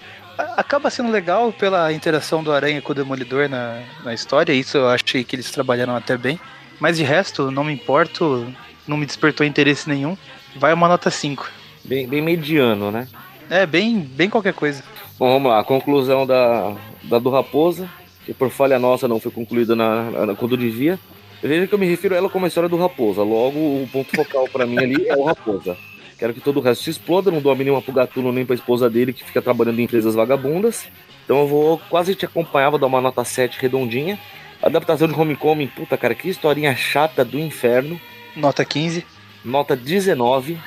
[0.56, 4.52] acaba sendo legal pela interação do Aranha com o Demolidor na, na história.
[4.52, 6.38] Isso eu achei que eles trabalharam até bem.
[6.78, 8.52] Mas de resto, não me importo,
[8.92, 10.16] não me despertou interesse nenhum.
[10.54, 11.50] Vai uma nota 5.
[11.84, 13.08] Bem, bem mediano, né?
[13.50, 14.84] É, bem, bem qualquer coisa.
[15.18, 15.60] Bom, vamos lá.
[15.60, 17.88] A conclusão da, da do Raposa,
[18.24, 20.98] que por falha nossa não foi concluída na, na, quando devia.
[21.42, 23.22] Veja que eu me refiro a ela como a história do Raposa.
[23.22, 25.76] Logo, o ponto focal para mim ali é o Raposa.
[26.18, 28.54] Quero que todo o resto se exploda, não dou a mínima pro Gatuno nem pra
[28.54, 30.86] esposa dele que fica trabalhando em empresas vagabundas.
[31.24, 34.18] Então eu vou quase te acompanhar, vou dar uma nota 7 redondinha.
[34.62, 38.00] Adaptação de Homecoming, puta cara, que historinha chata do inferno.
[38.36, 39.04] Nota 15.
[39.44, 40.58] Nota 19.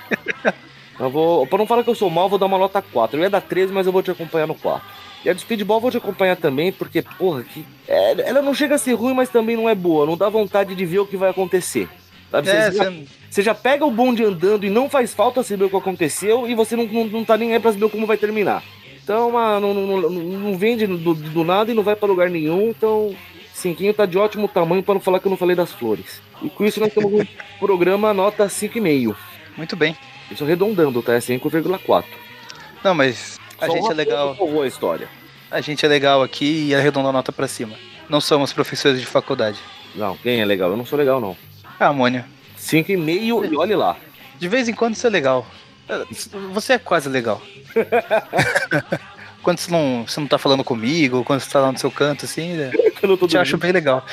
[0.99, 3.17] eu vou, pra não falar que eu sou mal, vou dar uma nota 4.
[3.17, 4.85] Eu ia dar 13, mas eu vou te acompanhar no 4.
[5.23, 8.53] E a do Speedball eu vou te acompanhar também, porque, porra, que, é, ela não
[8.53, 10.05] chega a ser ruim, mas também não é boa.
[10.05, 11.89] Não dá vontade de ver o que vai acontecer.
[12.29, 12.49] Sabe?
[12.49, 12.93] É, você, já,
[13.29, 13.41] você...
[13.41, 16.75] já, pega o bonde andando e não faz falta saber o que aconteceu e você
[16.75, 18.63] não, não, não tá nem aí pra saber como vai terminar.
[19.03, 22.69] Então, uma, não, não, não, vende do, do, nada e não vai para lugar nenhum.
[22.69, 23.15] Então,
[23.55, 26.21] Cinquinho tá de ótimo tamanho para não falar que eu não falei das flores.
[26.41, 27.25] E com isso nós temos um
[27.57, 29.15] programa nota 5,5.
[29.55, 29.97] Muito bem.
[30.29, 31.13] Isso arredondando, tá?
[31.13, 32.03] É 5,4.
[32.83, 34.35] Não, mas a Só gente é legal.
[34.61, 35.07] a história.
[35.49, 37.77] A gente é legal aqui e arredonda a nota para cima.
[38.09, 39.57] Não somos professores de faculdade.
[39.95, 40.71] Não, quem é legal?
[40.71, 41.37] Eu não sou legal, não.
[41.79, 42.25] Ah, Amônia.
[42.59, 43.95] 5,5 e olhe lá.
[44.37, 45.47] De vez em quando você é legal.
[46.51, 47.41] Você é quase legal.
[49.45, 52.25] quando você não, você não tá falando comigo, quando você tá lá no seu canto,
[52.25, 52.71] assim, né?
[52.99, 54.03] eu te acho bem legal.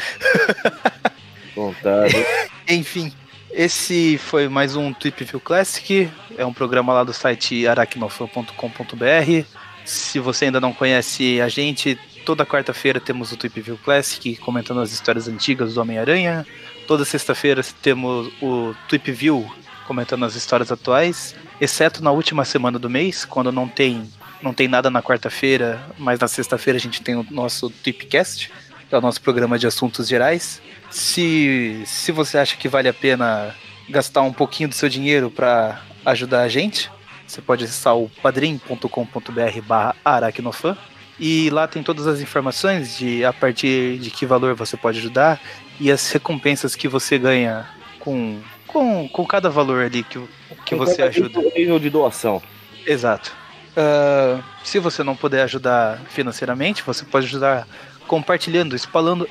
[1.57, 2.15] Vontade.
[2.69, 3.11] Enfim,
[3.51, 6.11] esse foi mais um Tweep View Classic.
[6.37, 9.47] É um programa lá do site aracnofan.com.br.
[9.87, 14.81] Se você ainda não conhece a gente, toda quarta-feira temos o Tweep View Classic comentando
[14.83, 16.47] as histórias antigas do Homem-Aranha.
[16.87, 19.51] Toda sexta-feira temos o Tweep View
[19.87, 24.07] comentando as histórias atuais, exceto na última semana do mês, quando não tem
[24.43, 28.51] não tem nada na quarta-feira, mas na sexta-feira a gente tem o nosso Tweepcast,
[28.89, 30.61] que é o nosso programa de assuntos gerais.
[30.91, 33.55] Se, se você acha que vale a pena
[33.89, 36.91] gastar um pouquinho do seu dinheiro para ajudar a gente,
[37.27, 40.77] você pode acessar o padrim.com.br barra aracnofan
[41.19, 45.41] e lá tem todas as informações de a partir de que valor você pode ajudar
[45.79, 47.67] e as recompensas que você ganha
[47.99, 50.21] com, com, com cada valor ali que,
[50.67, 51.41] que você ajuda.
[51.57, 52.43] nível de doação.
[52.85, 53.42] Exato.
[53.73, 57.67] Uh, se você não puder ajudar financeiramente, você pode ajudar
[58.07, 59.29] compartilhando, espalhando,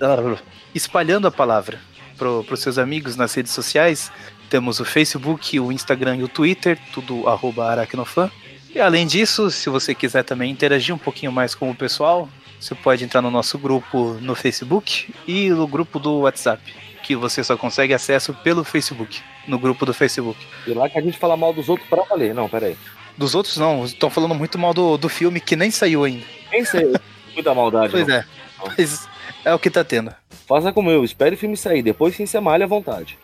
[0.00, 0.36] ah,
[0.74, 1.78] espalhando a palavra
[2.16, 4.10] para os seus amigos nas redes sociais.
[4.48, 8.30] Temos o Facebook, o Instagram e o Twitter, tudo arroba aracnofan.
[8.74, 12.74] E além disso, se você quiser também interagir um pouquinho mais com o pessoal, você
[12.74, 17.56] pode entrar no nosso grupo no Facebook e no grupo do WhatsApp, que você só
[17.56, 20.38] consegue acesso pelo Facebook, no grupo do Facebook.
[20.66, 22.34] E lá que a gente fala mal dos outros para valer.
[22.34, 22.76] Não, peraí.
[23.18, 26.24] Dos outros não, estão falando muito mal do, do filme que nem saiu ainda.
[26.52, 26.94] Nem saiu.
[27.34, 27.90] Muita maldade.
[27.90, 28.14] Pois não.
[28.14, 28.24] é.
[28.64, 29.08] Mas
[29.44, 30.14] é o que tá tendo.
[30.46, 33.18] Faça como eu, espere o filme sair, depois sim se malha à vontade.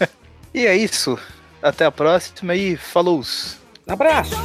[0.54, 1.18] e é isso.
[1.62, 3.22] Até a próxima e falou!
[3.88, 4.36] Abraço!